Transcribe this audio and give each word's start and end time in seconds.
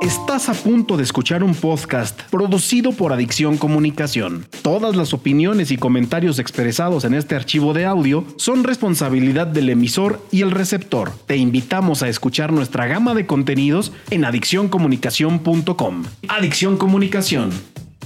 Estás 0.00 0.48
a 0.48 0.54
punto 0.54 0.96
de 0.96 1.02
escuchar 1.02 1.44
un 1.44 1.54
podcast 1.54 2.22
producido 2.30 2.90
por 2.92 3.12
Adicción 3.12 3.58
Comunicación. 3.58 4.46
Todas 4.62 4.96
las 4.96 5.12
opiniones 5.12 5.70
y 5.70 5.76
comentarios 5.76 6.38
expresados 6.38 7.04
en 7.04 7.12
este 7.12 7.34
archivo 7.34 7.74
de 7.74 7.84
audio 7.84 8.24
son 8.36 8.64
responsabilidad 8.64 9.46
del 9.46 9.68
emisor 9.68 10.24
y 10.30 10.40
el 10.40 10.52
receptor. 10.52 11.12
Te 11.26 11.36
invitamos 11.36 12.02
a 12.02 12.08
escuchar 12.08 12.50
nuestra 12.50 12.86
gama 12.86 13.12
de 13.14 13.26
contenidos 13.26 13.92
en 14.08 14.24
adiccioncomunicación.com. 14.24 16.04
Adicción 16.28 16.78
Comunicación. 16.78 17.50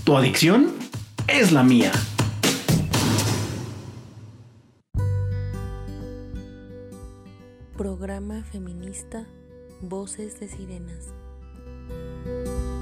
¿Tu 0.02 0.16
adicción? 0.16 0.72
Es 1.28 1.52
la 1.52 1.62
mía. 1.62 1.92
Programa 7.76 8.42
feminista 8.50 9.28
Voces 9.80 10.40
de 10.40 10.48
Sirenas. 10.48 11.14
thank 11.88 12.26
you 12.26 12.73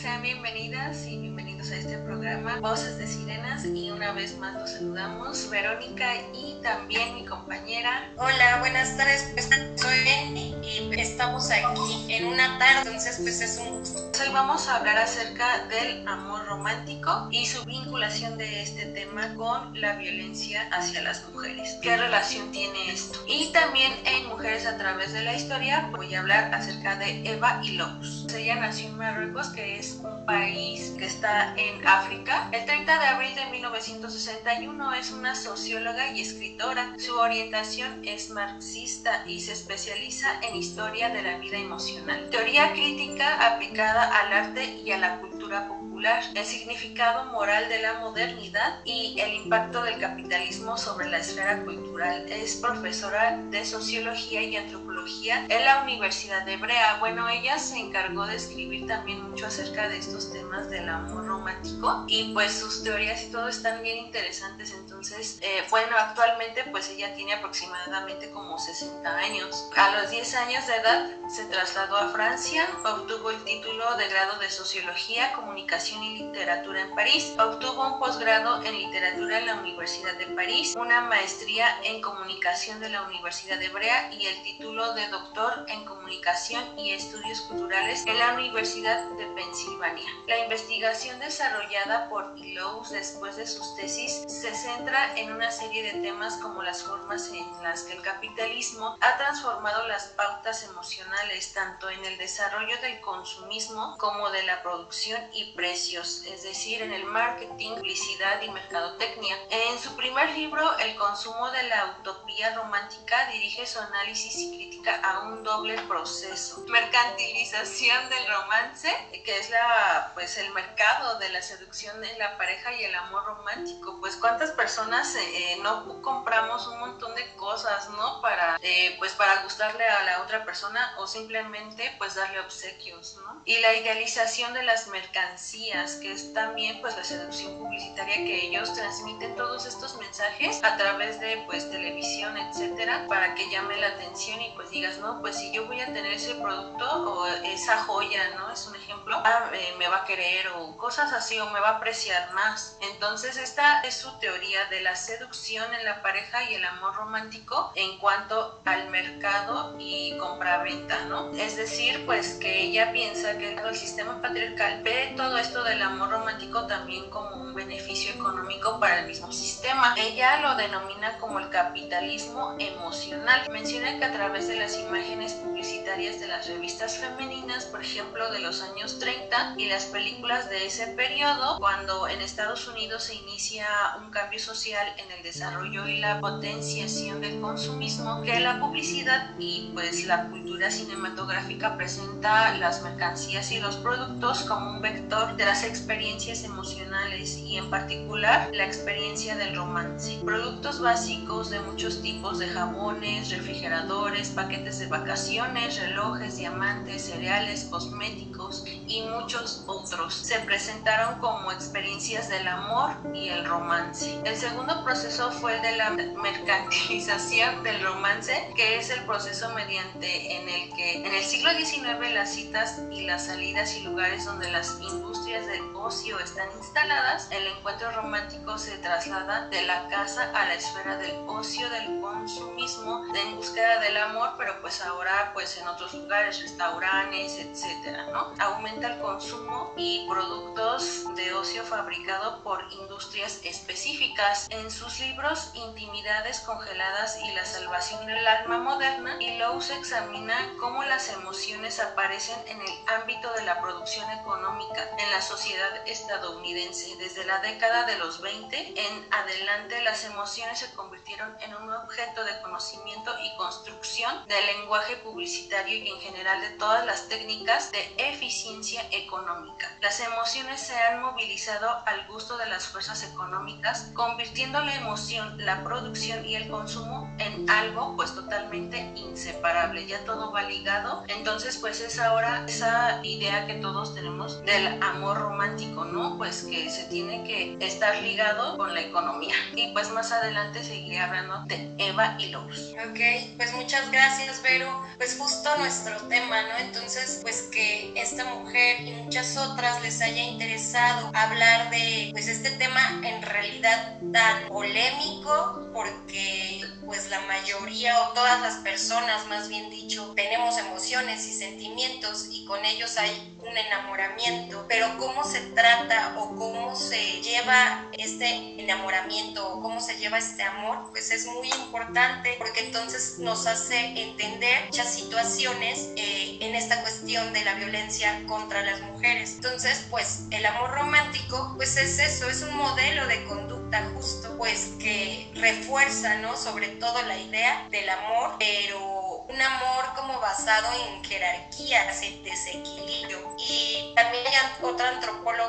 Sean 0.00 0.22
bienvenidas 0.22 1.06
y 1.06 1.18
bienvenidos 1.18 1.70
a 1.72 1.76
este 1.76 1.98
programa 1.98 2.58
Voces 2.60 2.96
de 2.96 3.06
Sirenas 3.06 3.66
y 3.66 3.90
una 3.90 4.12
vez 4.12 4.38
más 4.38 4.54
los 4.54 4.70
saludamos 4.70 5.50
Verónica 5.50 6.06
y 6.32 6.58
también 6.62 7.16
mi 7.16 7.26
compañera. 7.26 8.10
Hola, 8.16 8.60
buenas 8.60 8.96
tardes, 8.96 9.28
pues, 9.34 9.50
soy 9.76 9.98
Benny 10.04 10.54
y 10.62 10.98
estamos 10.98 11.50
aquí 11.50 12.14
en 12.14 12.28
una 12.28 12.58
tarde, 12.58 12.86
entonces 12.86 13.18
pues 13.20 13.42
es 13.42 13.58
un 13.58 13.80
gusto. 13.80 14.10
Hoy 14.22 14.32
vamos 14.32 14.68
a 14.68 14.76
hablar 14.76 14.96
acerca 14.96 15.66
del 15.68 16.08
amor 16.08 16.46
romántico 16.46 17.28
y 17.30 17.44
su 17.44 17.62
vinculación 17.66 18.38
de 18.38 18.62
este 18.62 18.86
tema 18.86 19.34
con 19.34 19.78
la 19.78 19.96
violencia 19.96 20.66
hacia 20.72 21.02
las 21.02 21.28
mujeres. 21.28 21.76
¿Qué 21.82 21.96
relación 21.96 22.50
tiene 22.52 22.90
esto? 22.90 23.18
Y 23.28 23.52
también 23.52 23.92
en 24.06 24.30
Mujeres 24.30 24.64
a 24.66 24.78
través 24.78 25.12
de 25.12 25.22
la 25.22 25.34
historia 25.34 25.90
voy 25.92 26.14
a 26.14 26.20
hablar 26.20 26.54
acerca 26.54 26.96
de 26.96 27.28
Eva 27.28 27.60
y 27.62 27.72
Lobos. 27.72 28.26
Ella 28.34 28.56
nació 28.56 28.88
en 28.88 28.96
Marruecos, 28.96 29.48
que 29.48 29.78
es 29.78 29.89
un 30.02 30.24
país 30.26 30.94
que 30.98 31.06
está 31.06 31.54
en 31.56 31.86
África. 31.86 32.48
El 32.52 32.64
30 32.64 32.98
de 32.98 33.06
abril 33.06 33.34
de 33.34 33.46
1961 33.46 34.94
es 34.94 35.10
una 35.12 35.34
socióloga 35.34 36.12
y 36.12 36.20
escritora. 36.20 36.94
Su 36.98 37.18
orientación 37.18 38.02
es 38.04 38.30
marxista 38.30 39.24
y 39.26 39.40
se 39.40 39.52
especializa 39.52 40.28
en 40.42 40.56
historia 40.56 41.10
de 41.10 41.22
la 41.22 41.38
vida 41.38 41.58
emocional. 41.58 42.28
Teoría 42.30 42.72
crítica 42.72 43.54
aplicada 43.54 44.04
al 44.04 44.32
arte 44.32 44.80
y 44.84 44.92
a 44.92 44.98
la 44.98 45.18
cultura 45.20 45.68
popular, 45.68 45.79
el 46.00 46.46
significado 46.46 47.26
moral 47.26 47.68
de 47.68 47.82
la 47.82 48.00
modernidad 48.00 48.80
y 48.86 49.20
el 49.20 49.34
impacto 49.34 49.82
del 49.82 49.98
capitalismo 49.98 50.78
sobre 50.78 51.10
la 51.10 51.18
esfera 51.18 51.62
cultural. 51.62 52.24
Es 52.30 52.56
profesora 52.56 53.36
de 53.50 53.66
sociología 53.66 54.42
y 54.42 54.56
antropología 54.56 55.44
en 55.50 55.64
la 55.64 55.82
Universidad 55.82 56.46
de 56.46 56.56
Brea. 56.56 56.96
Bueno, 57.00 57.28
ella 57.28 57.58
se 57.58 57.78
encargó 57.78 58.24
de 58.26 58.36
escribir 58.36 58.86
también 58.86 59.30
mucho 59.30 59.46
acerca 59.46 59.88
de 59.90 59.98
estos 59.98 60.32
temas 60.32 60.70
del 60.70 60.88
amor 60.88 61.26
romántico 61.26 62.04
y 62.08 62.32
pues 62.32 62.58
sus 62.58 62.82
teorías 62.82 63.22
y 63.22 63.30
todo 63.30 63.48
están 63.48 63.82
bien 63.82 63.98
interesantes. 63.98 64.72
Entonces, 64.72 65.38
eh, 65.42 65.64
bueno, 65.68 65.96
actualmente 65.98 66.64
pues 66.70 66.88
ella 66.88 67.14
tiene 67.14 67.34
aproximadamente 67.34 68.30
como 68.30 68.58
60 68.58 69.16
años. 69.18 69.68
A 69.76 70.00
los 70.00 70.10
10 70.10 70.34
años 70.36 70.66
de 70.66 70.76
edad 70.76 71.10
se 71.28 71.44
trasladó 71.44 71.98
a 71.98 72.08
Francia, 72.08 72.66
obtuvo 72.86 73.30
el 73.30 73.44
título 73.44 73.96
de 73.96 74.08
grado 74.08 74.38
de 74.38 74.48
Sociología, 74.48 75.32
Comunicación 75.34 75.89
y 75.92 76.18
Literatura 76.18 76.82
en 76.82 76.94
París, 76.94 77.34
obtuvo 77.38 77.94
un 77.94 77.98
posgrado 77.98 78.62
en 78.62 78.78
Literatura 78.78 79.38
en 79.40 79.46
la 79.46 79.54
Universidad 79.56 80.16
de 80.18 80.26
París, 80.26 80.74
una 80.76 81.00
maestría 81.02 81.66
en 81.82 82.00
Comunicación 82.00 82.78
de 82.78 82.90
la 82.90 83.02
Universidad 83.02 83.58
de 83.58 83.68
Brea 83.70 84.12
y 84.12 84.26
el 84.26 84.42
título 84.42 84.94
de 84.94 85.08
Doctor 85.08 85.66
en 85.68 85.84
Comunicación 85.84 86.78
y 86.78 86.92
Estudios 86.92 87.40
Culturales 87.42 88.04
en 88.06 88.18
la 88.18 88.34
Universidad 88.34 89.10
de 89.16 89.26
Pensilvania. 89.26 90.08
La 90.28 90.38
investigación 90.38 91.18
desarrollada 91.18 92.08
por 92.08 92.34
Illouz 92.36 92.90
después 92.90 93.36
de 93.36 93.46
sus 93.46 93.74
tesis 93.74 94.24
se 94.28 94.54
centra 94.54 95.16
en 95.16 95.32
una 95.32 95.50
serie 95.50 95.82
de 95.82 96.00
temas 96.00 96.36
como 96.36 96.62
las 96.62 96.84
formas 96.84 97.28
en 97.32 97.62
las 97.62 97.82
que 97.82 97.94
el 97.94 98.02
capitalismo 98.02 98.96
ha 99.00 99.16
transformado 99.16 99.88
las 99.88 100.08
pautas 100.08 100.62
emocionales 100.62 101.52
tanto 101.52 101.90
en 101.90 102.04
el 102.04 102.16
desarrollo 102.18 102.80
del 102.80 103.00
consumismo 103.00 103.96
como 103.98 104.30
de 104.30 104.44
la 104.44 104.62
producción 104.62 105.20
y 105.32 105.52
precios, 105.80 106.24
es 106.26 106.42
decir, 106.42 106.82
en 106.82 106.92
el 106.92 107.04
marketing, 107.04 107.74
publicidad 107.76 108.42
y 108.42 108.50
mercadotecnia. 108.50 109.34
En 109.48 109.78
su 109.78 109.96
primer 109.96 110.28
libro, 110.36 110.76
El 110.78 110.94
consumo 110.96 111.50
de 111.52 111.62
la 111.64 111.96
utopía 111.98 112.54
romántica, 112.54 113.30
dirige 113.32 113.66
su 113.66 113.78
análisis 113.78 114.36
y 114.36 114.50
crítica 114.50 115.00
a 115.02 115.20
un 115.20 115.42
doble 115.42 115.80
proceso. 115.88 116.66
Mercantilización 116.68 118.10
del 118.10 118.26
romance, 118.28 118.94
que 119.24 119.38
es 119.38 119.48
la 119.48 120.10
pues 120.12 120.36
el 120.36 120.52
mercado 120.52 121.18
de 121.18 121.30
la 121.30 121.40
seducción 121.40 122.04
en 122.04 122.18
la 122.18 122.36
pareja 122.36 122.74
y 122.74 122.84
el 122.84 122.94
amor 122.94 123.24
romántico. 123.24 123.98
Pues 124.00 124.16
cuántas 124.16 124.50
personas 124.50 125.16
eh, 125.16 125.58
no 125.62 126.02
compramos 126.02 126.66
un 126.66 126.78
montón 126.78 127.14
de 127.14 127.26
cosas, 127.36 127.88
¿no? 127.90 128.20
Para 128.20 128.58
eh, 128.60 128.96
pues 128.98 129.14
para 129.14 129.42
gustarle 129.44 129.88
a 129.88 130.02
la 130.02 130.22
otra 130.22 130.44
persona 130.44 130.94
o 130.98 131.06
simplemente 131.06 131.94
pues 131.96 132.16
darle 132.16 132.40
obsequios, 132.40 133.16
¿no? 133.24 133.40
Y 133.46 133.58
la 133.60 133.74
idealización 133.74 134.52
de 134.52 134.62
las 134.62 134.88
mercancías, 134.88 135.69
que 135.70 136.10
es 136.10 136.34
también 136.34 136.80
pues 136.80 136.96
la 136.96 137.04
seducción 137.04 137.56
publicitaria 137.56 138.16
que 138.16 138.46
ellos 138.46 138.74
transmiten 138.74 139.36
todos 139.36 139.66
estos 139.66 139.96
mensajes 139.98 140.58
a 140.64 140.76
través 140.76 141.20
de 141.20 141.44
pues 141.46 141.70
televisión, 141.70 142.36
etcétera, 142.36 143.06
para 143.08 143.36
que 143.36 143.48
llame 143.50 143.76
la 143.76 143.86
atención 143.86 144.40
y 144.42 144.50
pues 144.56 144.70
digas, 144.70 144.98
no, 144.98 145.20
pues 145.20 145.36
si 145.36 145.52
yo 145.52 145.66
voy 145.66 145.80
a 145.80 145.86
tener 145.86 146.12
ese 146.12 146.34
producto 146.34 147.12
o 147.12 147.26
esa 147.44 147.84
joya, 147.84 148.34
¿no? 148.36 148.50
Es 148.50 148.66
un 148.66 148.74
ejemplo, 148.74 149.16
ah, 149.24 149.48
eh, 149.52 149.74
me 149.78 149.86
va 149.86 149.98
a 149.98 150.04
querer 150.04 150.48
o 150.56 150.76
cosas 150.76 151.12
así 151.12 151.38
o 151.38 151.48
me 151.50 151.60
va 151.60 151.68
a 151.68 151.76
apreciar 151.76 152.32
más. 152.32 152.76
Entonces 152.92 153.36
esta 153.36 153.82
es 153.82 153.94
su 153.94 154.10
teoría 154.18 154.64
de 154.66 154.80
la 154.80 154.96
seducción 154.96 155.72
en 155.72 155.84
la 155.84 156.02
pareja 156.02 156.50
y 156.50 156.54
el 156.54 156.64
amor 156.64 156.96
romántico 156.96 157.72
en 157.76 157.96
cuanto 157.98 158.60
al 158.64 158.90
mercado 158.90 159.76
y 159.78 160.18
compra-venta, 160.18 161.04
¿no? 161.04 161.30
Es 161.34 161.56
decir, 161.56 162.04
pues 162.06 162.34
que 162.40 162.62
ella 162.62 162.90
piensa 162.90 163.38
que 163.38 163.54
el 163.54 163.76
sistema 163.76 164.20
patriarcal 164.20 164.82
ve 164.82 165.14
todo 165.16 165.38
esto 165.38 165.59
del 165.64 165.82
amor 165.82 166.10
romántico 166.10 166.66
también 166.66 167.08
como 167.10 167.36
un 167.36 167.54
beneficio 167.54 168.12
económico 168.12 168.78
para 168.80 169.00
el 169.00 169.06
mismo 169.06 169.30
sistema. 169.32 169.94
Ella 169.96 170.40
lo 170.40 170.54
denomina 170.56 171.18
como 171.18 171.38
el 171.38 171.48
capitalismo 171.48 172.56
emocional. 172.58 173.46
Menciona 173.50 173.98
que 173.98 174.04
a 174.04 174.12
través 174.12 174.48
de 174.48 174.56
las 174.56 174.78
imágenes 174.78 175.32
publicitarias 175.34 176.20
de 176.20 176.28
las 176.28 176.46
revistas 176.46 176.98
femeninas, 176.98 177.64
por 177.66 177.82
ejemplo, 177.82 178.30
de 178.30 178.40
los 178.40 178.62
años 178.62 178.98
30 178.98 179.54
y 179.56 179.66
las 179.66 179.86
películas 179.86 180.48
de 180.50 180.66
ese 180.66 180.88
periodo, 180.88 181.58
cuando 181.58 182.08
en 182.08 182.20
Estados 182.20 182.66
Unidos 182.68 183.04
se 183.04 183.14
inicia 183.14 183.66
un 184.02 184.10
cambio 184.10 184.38
social 184.38 184.86
en 184.98 185.10
el 185.12 185.22
desarrollo 185.22 185.86
y 185.86 185.98
la 185.98 186.20
potenciación 186.20 187.20
del 187.20 187.40
consumismo, 187.40 188.22
que 188.22 188.40
la 188.40 188.60
publicidad 188.60 189.34
y 189.38 189.70
pues 189.74 190.06
la 190.06 190.28
cultura 190.28 190.70
cinematográfica 190.70 191.76
presenta 191.76 192.54
las 192.54 192.82
mercancías 192.82 193.50
y 193.52 193.60
los 193.60 193.76
productos 193.76 194.42
como 194.42 194.70
un 194.70 194.82
vector 194.82 195.36
las 195.44 195.64
experiencias 195.64 196.44
emocionales 196.44 197.38
y 197.38 197.56
en 197.56 197.70
particular 197.70 198.50
la 198.52 198.66
experiencia 198.66 199.36
del 199.36 199.56
romance. 199.56 200.20
Productos 200.24 200.80
básicos 200.80 201.50
de 201.50 201.60
muchos 201.60 202.02
tipos 202.02 202.38
de 202.38 202.48
jabones, 202.48 203.30
refrigeradores, 203.30 204.28
paquetes 204.30 204.78
de 204.80 204.86
vacaciones, 204.86 205.80
relojes, 205.80 206.36
diamantes, 206.36 207.06
cereales, 207.06 207.64
cosméticos 207.70 208.64
y 208.66 209.02
muchos 209.02 209.64
otros 209.66 210.14
se 210.14 210.40
presentaron 210.40 211.18
como 211.20 211.52
experiencias 211.52 212.28
del 212.28 212.46
amor 212.46 212.90
y 213.14 213.28
el 213.28 213.46
romance. 213.46 214.20
El 214.24 214.36
segundo 214.36 214.84
proceso 214.84 215.30
fue 215.32 215.56
el 215.56 215.62
de 215.62 215.76
la 215.76 215.90
mercantilización 215.90 217.62
del 217.62 217.82
romance, 217.82 218.32
que 218.56 218.76
es 218.78 218.90
el 218.90 219.04
proceso 219.04 219.48
mediante 219.54 220.36
en 220.36 220.48
el 220.48 220.74
que 220.74 221.06
en 221.06 221.14
el 221.14 221.24
siglo 221.24 221.50
XIX 221.52 222.12
las 222.14 222.34
citas 222.34 222.80
y 222.90 223.02
las 223.02 223.26
salidas 223.26 223.76
y 223.76 223.82
lugares 223.82 224.26
donde 224.26 224.50
las 224.50 224.78
industrias 224.80 225.29
industrias 225.30 225.46
del 225.46 225.76
ocio 225.76 226.18
están 226.18 226.50
instaladas, 226.56 227.28
el 227.30 227.46
encuentro 227.46 227.90
romántico 227.92 228.58
se 228.58 228.78
traslada 228.78 229.46
de 229.48 229.62
la 229.62 229.88
casa 229.88 230.30
a 230.34 230.46
la 230.46 230.54
esfera 230.54 230.96
del 230.96 231.14
ocio, 231.28 231.68
del 231.70 232.00
consumismo, 232.00 233.04
en 233.14 233.36
búsqueda 233.36 233.80
del 233.80 233.96
amor, 233.96 234.30
pero 234.36 234.60
pues 234.60 234.80
ahora 234.82 235.30
pues 235.32 235.56
en 235.58 235.68
otros 235.68 235.94
lugares, 235.94 236.42
restaurantes, 236.42 237.38
etcétera, 237.38 238.06
¿no? 238.12 238.34
Aumenta 238.38 238.88
el 238.88 239.00
consumo 239.00 239.72
y 239.76 240.06
productos 240.08 241.14
de 241.14 241.32
ocio 241.32 241.62
fabricado 241.64 242.42
por 242.42 242.64
industrias 242.72 243.40
específicas. 243.44 244.48
En 244.50 244.70
sus 244.70 244.98
libros 244.98 245.50
Intimidades 245.54 246.40
congeladas 246.40 247.18
y 247.22 247.32
la 247.32 247.44
salvación 247.44 248.06
del 248.06 248.26
alma 248.26 248.58
moderna, 248.58 249.16
Lowe 249.38 249.60
examina 249.78 250.54
cómo 250.58 250.82
las 250.84 251.08
emociones 251.10 251.78
aparecen 251.80 252.38
en 252.46 252.60
el 252.60 252.72
ámbito 253.00 253.32
de 253.34 253.44
la 253.44 253.60
producción 253.60 254.10
económica 254.10 254.88
en 254.98 255.10
la 255.10 255.19
sociedad 255.22 255.86
estadounidense. 255.86 256.96
Desde 256.96 257.24
la 257.24 257.38
década 257.40 257.84
de 257.84 257.98
los 257.98 258.20
20 258.20 258.74
en 258.76 259.12
adelante 259.12 259.82
las 259.82 260.04
emociones 260.04 260.58
se 260.58 260.72
convirtieron 260.74 261.34
en 261.40 261.54
un 261.54 261.72
objeto 261.72 262.24
de 262.24 262.40
conocimiento 262.42 263.12
y 263.22 263.36
construcción 263.36 264.26
del 264.26 264.46
lenguaje 264.46 264.96
publicitario 264.96 265.76
y 265.76 265.88
en 265.88 266.00
general 266.00 266.40
de 266.40 266.50
todas 266.50 266.86
las 266.86 267.08
técnicas 267.08 267.72
de 267.72 267.94
eficiencia 267.98 268.86
económica. 268.90 269.76
Las 269.80 270.00
emociones 270.00 270.60
se 270.60 270.76
han 270.76 271.00
movilizado 271.00 271.68
al 271.86 272.06
gusto 272.06 272.36
de 272.36 272.46
las 272.46 272.66
fuerzas 272.66 273.02
económicas, 273.02 273.90
convirtiendo 273.94 274.60
la 274.62 274.74
emoción, 274.76 275.44
la 275.44 275.62
producción 275.64 276.24
y 276.24 276.36
el 276.36 276.48
consumo 276.48 277.09
en 277.20 277.48
algo 277.48 277.96
pues 277.96 278.14
totalmente 278.14 278.92
inseparable. 278.96 279.86
Ya 279.86 280.04
todo 280.04 280.32
va 280.32 280.42
ligado. 280.42 281.04
Entonces 281.08 281.58
pues 281.58 281.80
es 281.80 281.98
ahora 281.98 282.44
esa 282.48 283.00
idea 283.02 283.46
que 283.46 283.54
todos 283.54 283.94
tenemos 283.94 284.42
del 284.44 284.82
amor 284.82 285.18
romántico, 285.18 285.84
¿no? 285.84 286.16
Pues 286.18 286.44
que 286.44 286.70
se 286.70 286.84
tiene 286.84 287.24
que 287.24 287.56
estar 287.60 288.02
ligado 288.02 288.56
con 288.56 288.74
la 288.74 288.80
economía. 288.80 289.34
Y 289.54 289.72
pues 289.72 289.90
más 289.90 290.12
adelante 290.12 290.62
seguiré 290.62 291.00
hablando 291.00 291.42
de 291.46 291.70
Eva 291.78 292.16
y 292.18 292.26
Lourdes. 292.28 292.74
Ok, 292.88 293.36
pues 293.36 293.52
muchas 293.54 293.90
gracias, 293.90 294.42
Vero. 294.42 294.84
Pues 294.96 295.16
justo 295.18 295.56
nuestro 295.58 295.96
tema, 296.08 296.42
¿no? 296.42 296.58
Entonces, 296.58 297.20
pues 297.22 297.48
que 297.52 297.92
esta 297.96 298.24
mujer 298.24 298.80
y 298.80 298.92
muchas 298.92 299.36
otras 299.36 299.82
les 299.82 300.00
haya 300.00 300.22
interesado 300.22 301.10
hablar 301.14 301.70
de 301.70 302.10
pues 302.12 302.28
este 302.28 302.50
tema 302.52 302.80
en 303.02 303.22
realidad 303.22 303.98
tan 304.12 304.48
polémico 304.48 305.68
porque 305.72 306.62
pues 306.84 307.09
la 307.10 307.20
mayoría 307.22 308.00
o 308.02 308.12
todas 308.12 308.40
las 308.40 308.56
personas, 308.56 309.26
más 309.26 309.48
bien 309.48 309.68
dicho, 309.68 310.12
tenemos 310.14 310.56
emociones 310.58 311.26
y 311.26 311.32
sentimientos 311.32 312.28
y 312.30 312.44
con 312.44 312.64
ellos 312.64 312.96
hay 312.96 313.36
un 313.50 313.56
enamoramiento, 313.56 314.64
pero 314.68 314.96
cómo 314.98 315.24
se 315.24 315.40
trata 315.40 316.14
o 316.18 316.36
cómo 316.36 316.76
se 316.76 317.20
lleva 317.20 317.88
este 317.92 318.60
enamoramiento 318.60 319.46
o 319.52 319.60
cómo 319.60 319.80
se 319.80 319.96
lleva 319.96 320.18
este 320.18 320.42
amor, 320.42 320.90
pues 320.90 321.10
es 321.10 321.26
muy 321.26 321.48
importante 321.48 322.34
porque 322.38 322.60
entonces 322.60 323.18
nos 323.18 323.46
hace 323.46 323.76
entender 324.00 324.66
muchas 324.66 324.94
situaciones 324.94 325.90
eh, 325.96 326.38
en 326.40 326.54
esta 326.54 326.80
cuestión 326.82 327.32
de 327.32 327.44
la 327.44 327.54
violencia 327.54 328.22
contra 328.28 328.62
las 328.62 328.80
mujeres. 328.82 329.34
Entonces, 329.34 329.86
pues 329.90 330.22
el 330.30 330.46
amor 330.46 330.70
romántico, 330.70 331.54
pues 331.56 331.76
es 331.76 331.98
eso, 331.98 332.28
es 332.28 332.42
un 332.42 332.56
modelo 332.56 333.06
de 333.08 333.24
conducta 333.24 333.90
justo, 333.94 334.36
pues 334.36 334.70
que 334.78 335.30
refuerza, 335.34 336.16
¿no? 336.16 336.36
Sobre 336.36 336.68
todo 336.68 337.02
la 337.02 337.18
idea 337.18 337.66
del 337.70 337.88
amor, 337.88 338.36
pero 338.38 339.09
un 339.32 339.40
amor 339.40 339.84
como 339.94 340.18
basado 340.20 340.66
en 340.86 341.04
jerarquías, 341.04 342.02
en 342.02 342.22
desequilibrio. 342.22 343.36
Y 343.38 343.92
también 343.94 344.24
hay 344.26 344.64
otra 344.64 344.88
antropóloga, 344.88 345.39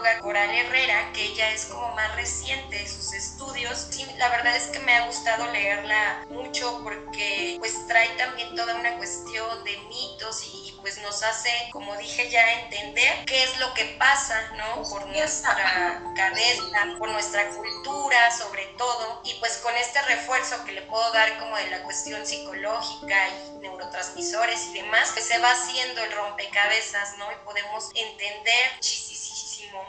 Coral 0.42 0.56
Herrera, 0.56 1.12
que 1.14 1.24
ella 1.24 1.52
es 1.52 1.66
como 1.66 1.94
más 1.94 2.16
reciente 2.16 2.76
de 2.76 2.88
sus 2.88 3.14
estudios. 3.14 3.88
Sí, 3.92 4.08
la 4.18 4.28
verdad 4.30 4.56
es 4.56 4.64
que 4.70 4.80
me 4.80 4.96
ha 4.96 5.06
gustado 5.06 5.46
leerla 5.52 6.26
mucho 6.30 6.82
porque 6.84 7.58
pues 7.60 7.86
trae 7.88 8.10
también 8.18 8.56
toda 8.56 8.74
una 8.74 8.98
cuestión 8.98 9.64
de 9.64 9.78
mitos 9.88 10.44
y 10.52 10.76
pues 10.82 11.00
nos 11.04 11.22
hace, 11.22 11.52
como 11.72 11.96
dije 11.98 12.28
ya, 12.32 12.54
entender 12.64 13.24
qué 13.26 13.44
es 13.44 13.60
lo 13.60 13.72
que 13.76 13.86
pasa, 14.00 14.52
¿no? 14.58 14.82
Por 14.90 15.06
nuestra 15.10 16.02
cabeza, 16.16 16.88
por 16.98 17.12
nuestra 17.12 17.48
cultura 17.50 18.32
sobre 18.36 18.66
todo. 18.80 19.22
Y 19.24 19.36
pues 19.36 19.58
con 19.58 19.76
este 19.78 20.02
refuerzo 20.02 20.66
que 20.66 20.72
le 20.72 20.82
puedo 20.82 21.12
dar 21.12 21.38
como 21.38 21.56
de 21.58 21.70
la 21.70 21.84
cuestión 21.84 22.26
psicológica 22.26 23.30
y 23.30 23.60
neurotransmisores 23.60 24.70
y 24.70 24.74
demás, 24.74 25.12
que 25.12 25.22
se 25.22 25.38
va 25.38 25.52
haciendo 25.52 26.04
el 26.04 26.12
rompecabezas, 26.14 27.16
¿no? 27.20 27.32
Y 27.32 27.36
podemos 27.46 27.92
entender 27.94 28.72
muchísimo 28.74 29.11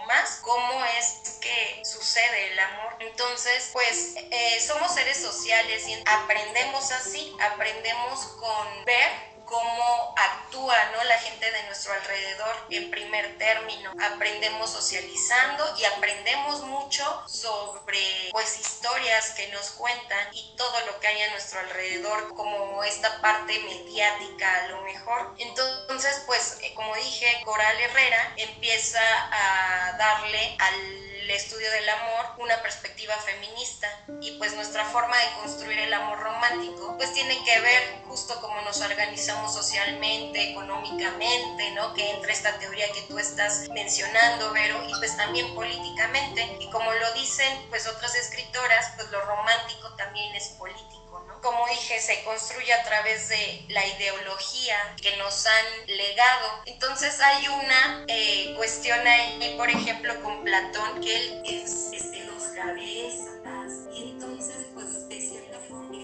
más 0.07 0.39
cómo 0.43 0.85
es 0.99 1.39
que 1.41 1.83
sucede 1.85 2.53
el 2.53 2.59
amor. 2.59 2.97
Entonces, 3.01 3.71
pues 3.73 4.15
eh, 4.17 4.61
somos 4.67 4.95
seres 4.95 5.17
sociales 5.19 5.87
y 5.89 6.03
aprendemos 6.07 6.93
así, 6.93 7.37
aprendemos 7.41 8.21
con 8.39 8.85
ver 8.85 9.32
cómo 9.53 10.15
actúa 10.17 10.75
¿no? 10.93 11.05
la 11.05 11.19
gente 11.19 11.51
de 11.51 11.63
nuestro 11.65 11.93
alrededor 11.93 12.57
en 12.71 12.91
primer 12.91 13.37
término. 13.37 13.93
Aprendemos 14.03 14.71
socializando 14.71 15.77
y 15.79 15.85
aprendemos 15.85 16.63
mucho 16.63 17.05
sobre 17.29 18.31
pues 18.31 18.59
historias 18.59 19.33
que 19.33 19.49
nos 19.49 19.73
cuentan 19.73 20.27
y 20.33 20.55
todo 20.57 20.81
lo 20.87 20.99
que 21.01 21.09
hay 21.09 21.23
a 21.23 21.31
nuestro 21.33 21.61
alrededor 21.61 22.35
como 22.35 22.83
esta 22.83 23.21
parte 23.21 23.59
mediática 23.59 24.65
a 24.65 24.69
lo 24.69 24.81
mejor. 24.85 25.35
Entonces 25.39 26.23
pues 26.27 26.57
eh, 26.63 26.73
como 26.75 26.95
dije, 26.97 27.27
Coral 27.45 27.79
Herrera 27.79 28.33
empieza 28.39 29.03
a 29.03 29.93
darle 29.99 30.57
al 30.61 31.31
estudio 31.31 31.71
del 31.71 31.89
amor 31.89 32.27
una 32.39 32.61
perspectiva 32.63 33.15
feminista 33.17 33.89
y 34.21 34.33
pues 34.39 34.55
nuestra 34.55 34.85
forma 34.87 35.17
de 35.17 35.41
construir 35.41 35.79
el 35.79 35.93
amor 35.93 36.19
romántico 36.21 36.95
pues 36.97 37.13
tiene 37.13 37.43
que 37.45 37.61
ver 37.61 38.03
justo 38.07 38.41
como 38.41 38.61
nos 38.63 38.81
organizamos 38.81 39.42
socialmente, 39.49 40.51
económicamente, 40.51 41.71
¿no? 41.73 41.95
Que 41.95 42.11
entra 42.11 42.33
esta 42.33 42.59
teoría 42.59 42.91
que 42.93 43.03
tú 43.03 43.19
estás 43.19 43.69
mencionando, 43.71 44.53
Vero, 44.53 44.83
y 44.89 44.93
pues 44.99 45.17
también 45.17 45.55
políticamente 45.55 46.57
y 46.61 46.71
como 46.71 46.93
lo 46.93 47.13
dicen 47.15 47.67
pues 47.69 47.87
otras 47.87 48.15
escritoras, 48.15 48.93
pues 48.97 49.11
lo 49.11 49.21
romántico 49.21 49.95
también 49.97 50.35
es 50.35 50.49
político 50.59 51.03
como 51.43 51.67
dije, 51.67 52.01
se 52.01 52.23
construye 52.23 52.73
a 52.73 52.85
través 52.85 53.29
de 53.29 53.67
la 53.69 53.85
ideología 53.85 54.77
que 55.03 55.17
nos 55.17 55.45
han 55.45 55.87
legado. 55.89 56.63
Entonces 56.67 57.21
hay 57.21 57.49
una 57.49 58.05
eh, 58.07 58.55
cuestión 58.57 59.05
ahí, 59.07 59.55
por 59.59 59.69
ejemplo, 59.69 60.23
con 60.23 60.45
Platón, 60.45 61.01
que 61.01 61.17
él 61.17 61.43
es, 61.45 61.91
de 62.13 62.25
dos 62.27 62.45
cabezas, 62.55 63.73
y 63.93 64.11
entonces, 64.11 64.67
pues, 64.73 65.09
de 65.09 65.21
cierta 65.21 65.59
forma, 65.69 65.99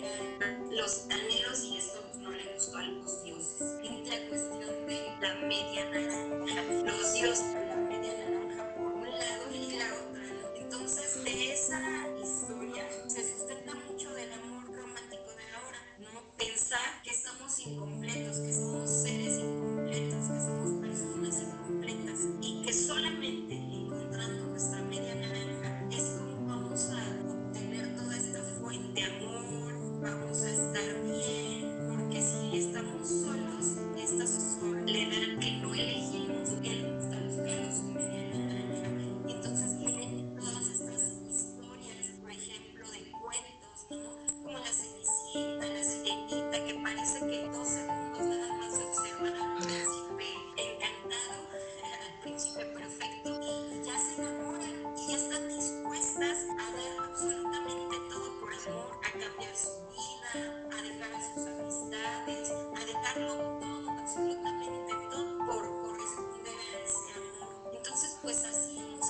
los 0.70 1.06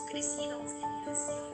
crecido. 0.09 0.59
generaciones 0.59 1.48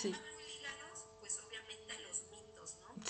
Sí. 0.00 0.12
Pues. 0.12 0.30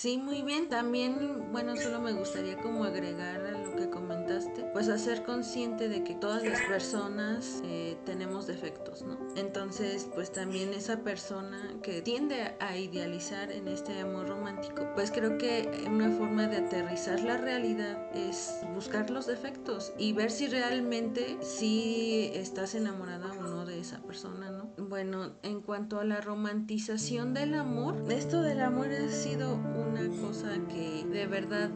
Sí, 0.00 0.16
muy 0.16 0.40
bien. 0.40 0.70
También, 0.70 1.52
bueno, 1.52 1.76
solo 1.76 2.00
me 2.00 2.14
gustaría 2.14 2.56
como 2.56 2.84
agregar 2.84 3.44
a 3.44 3.50
lo 3.50 3.76
que 3.76 3.90
comentaste, 3.90 4.64
pues 4.72 4.88
hacer 4.88 5.24
consciente 5.24 5.90
de 5.90 6.04
que 6.04 6.14
todas 6.14 6.42
las 6.42 6.58
personas 6.62 7.60
eh, 7.64 7.98
tenemos 8.06 8.46
defectos, 8.46 9.02
¿no? 9.02 9.18
Entonces, 9.36 10.08
pues 10.14 10.32
también 10.32 10.72
esa 10.72 11.04
persona 11.04 11.76
que 11.82 12.00
tiende 12.00 12.56
a 12.60 12.78
idealizar 12.78 13.52
en 13.52 13.68
este 13.68 14.00
amor 14.00 14.28
romántico, 14.28 14.88
pues 14.94 15.10
creo 15.10 15.36
que 15.36 15.84
una 15.86 16.10
forma 16.10 16.46
de 16.46 16.56
aterrizar 16.56 17.20
la 17.20 17.36
realidad 17.36 18.10
es 18.16 18.54
buscar 18.74 19.10
los 19.10 19.26
defectos 19.26 19.92
y 19.98 20.14
ver 20.14 20.30
si 20.30 20.48
realmente 20.48 21.36
si 21.42 22.30
estás 22.32 22.74
enamorada 22.74 23.32
o 23.32 23.42
no 23.42 23.59
esa 23.80 24.00
persona, 24.02 24.50
¿no? 24.50 24.70
Bueno, 24.88 25.32
en 25.42 25.60
cuanto 25.60 25.98
a 25.98 26.04
la 26.04 26.20
romantización 26.20 27.34
del 27.34 27.54
amor, 27.54 28.04
esto 28.10 28.42
del 28.42 28.60
amor 28.60 28.88
ha 28.88 29.08
sido 29.08 29.54
una 29.54 30.08
cosa 30.20 30.56
que 30.68 31.04
de 31.04 31.26
verdad 31.26 31.70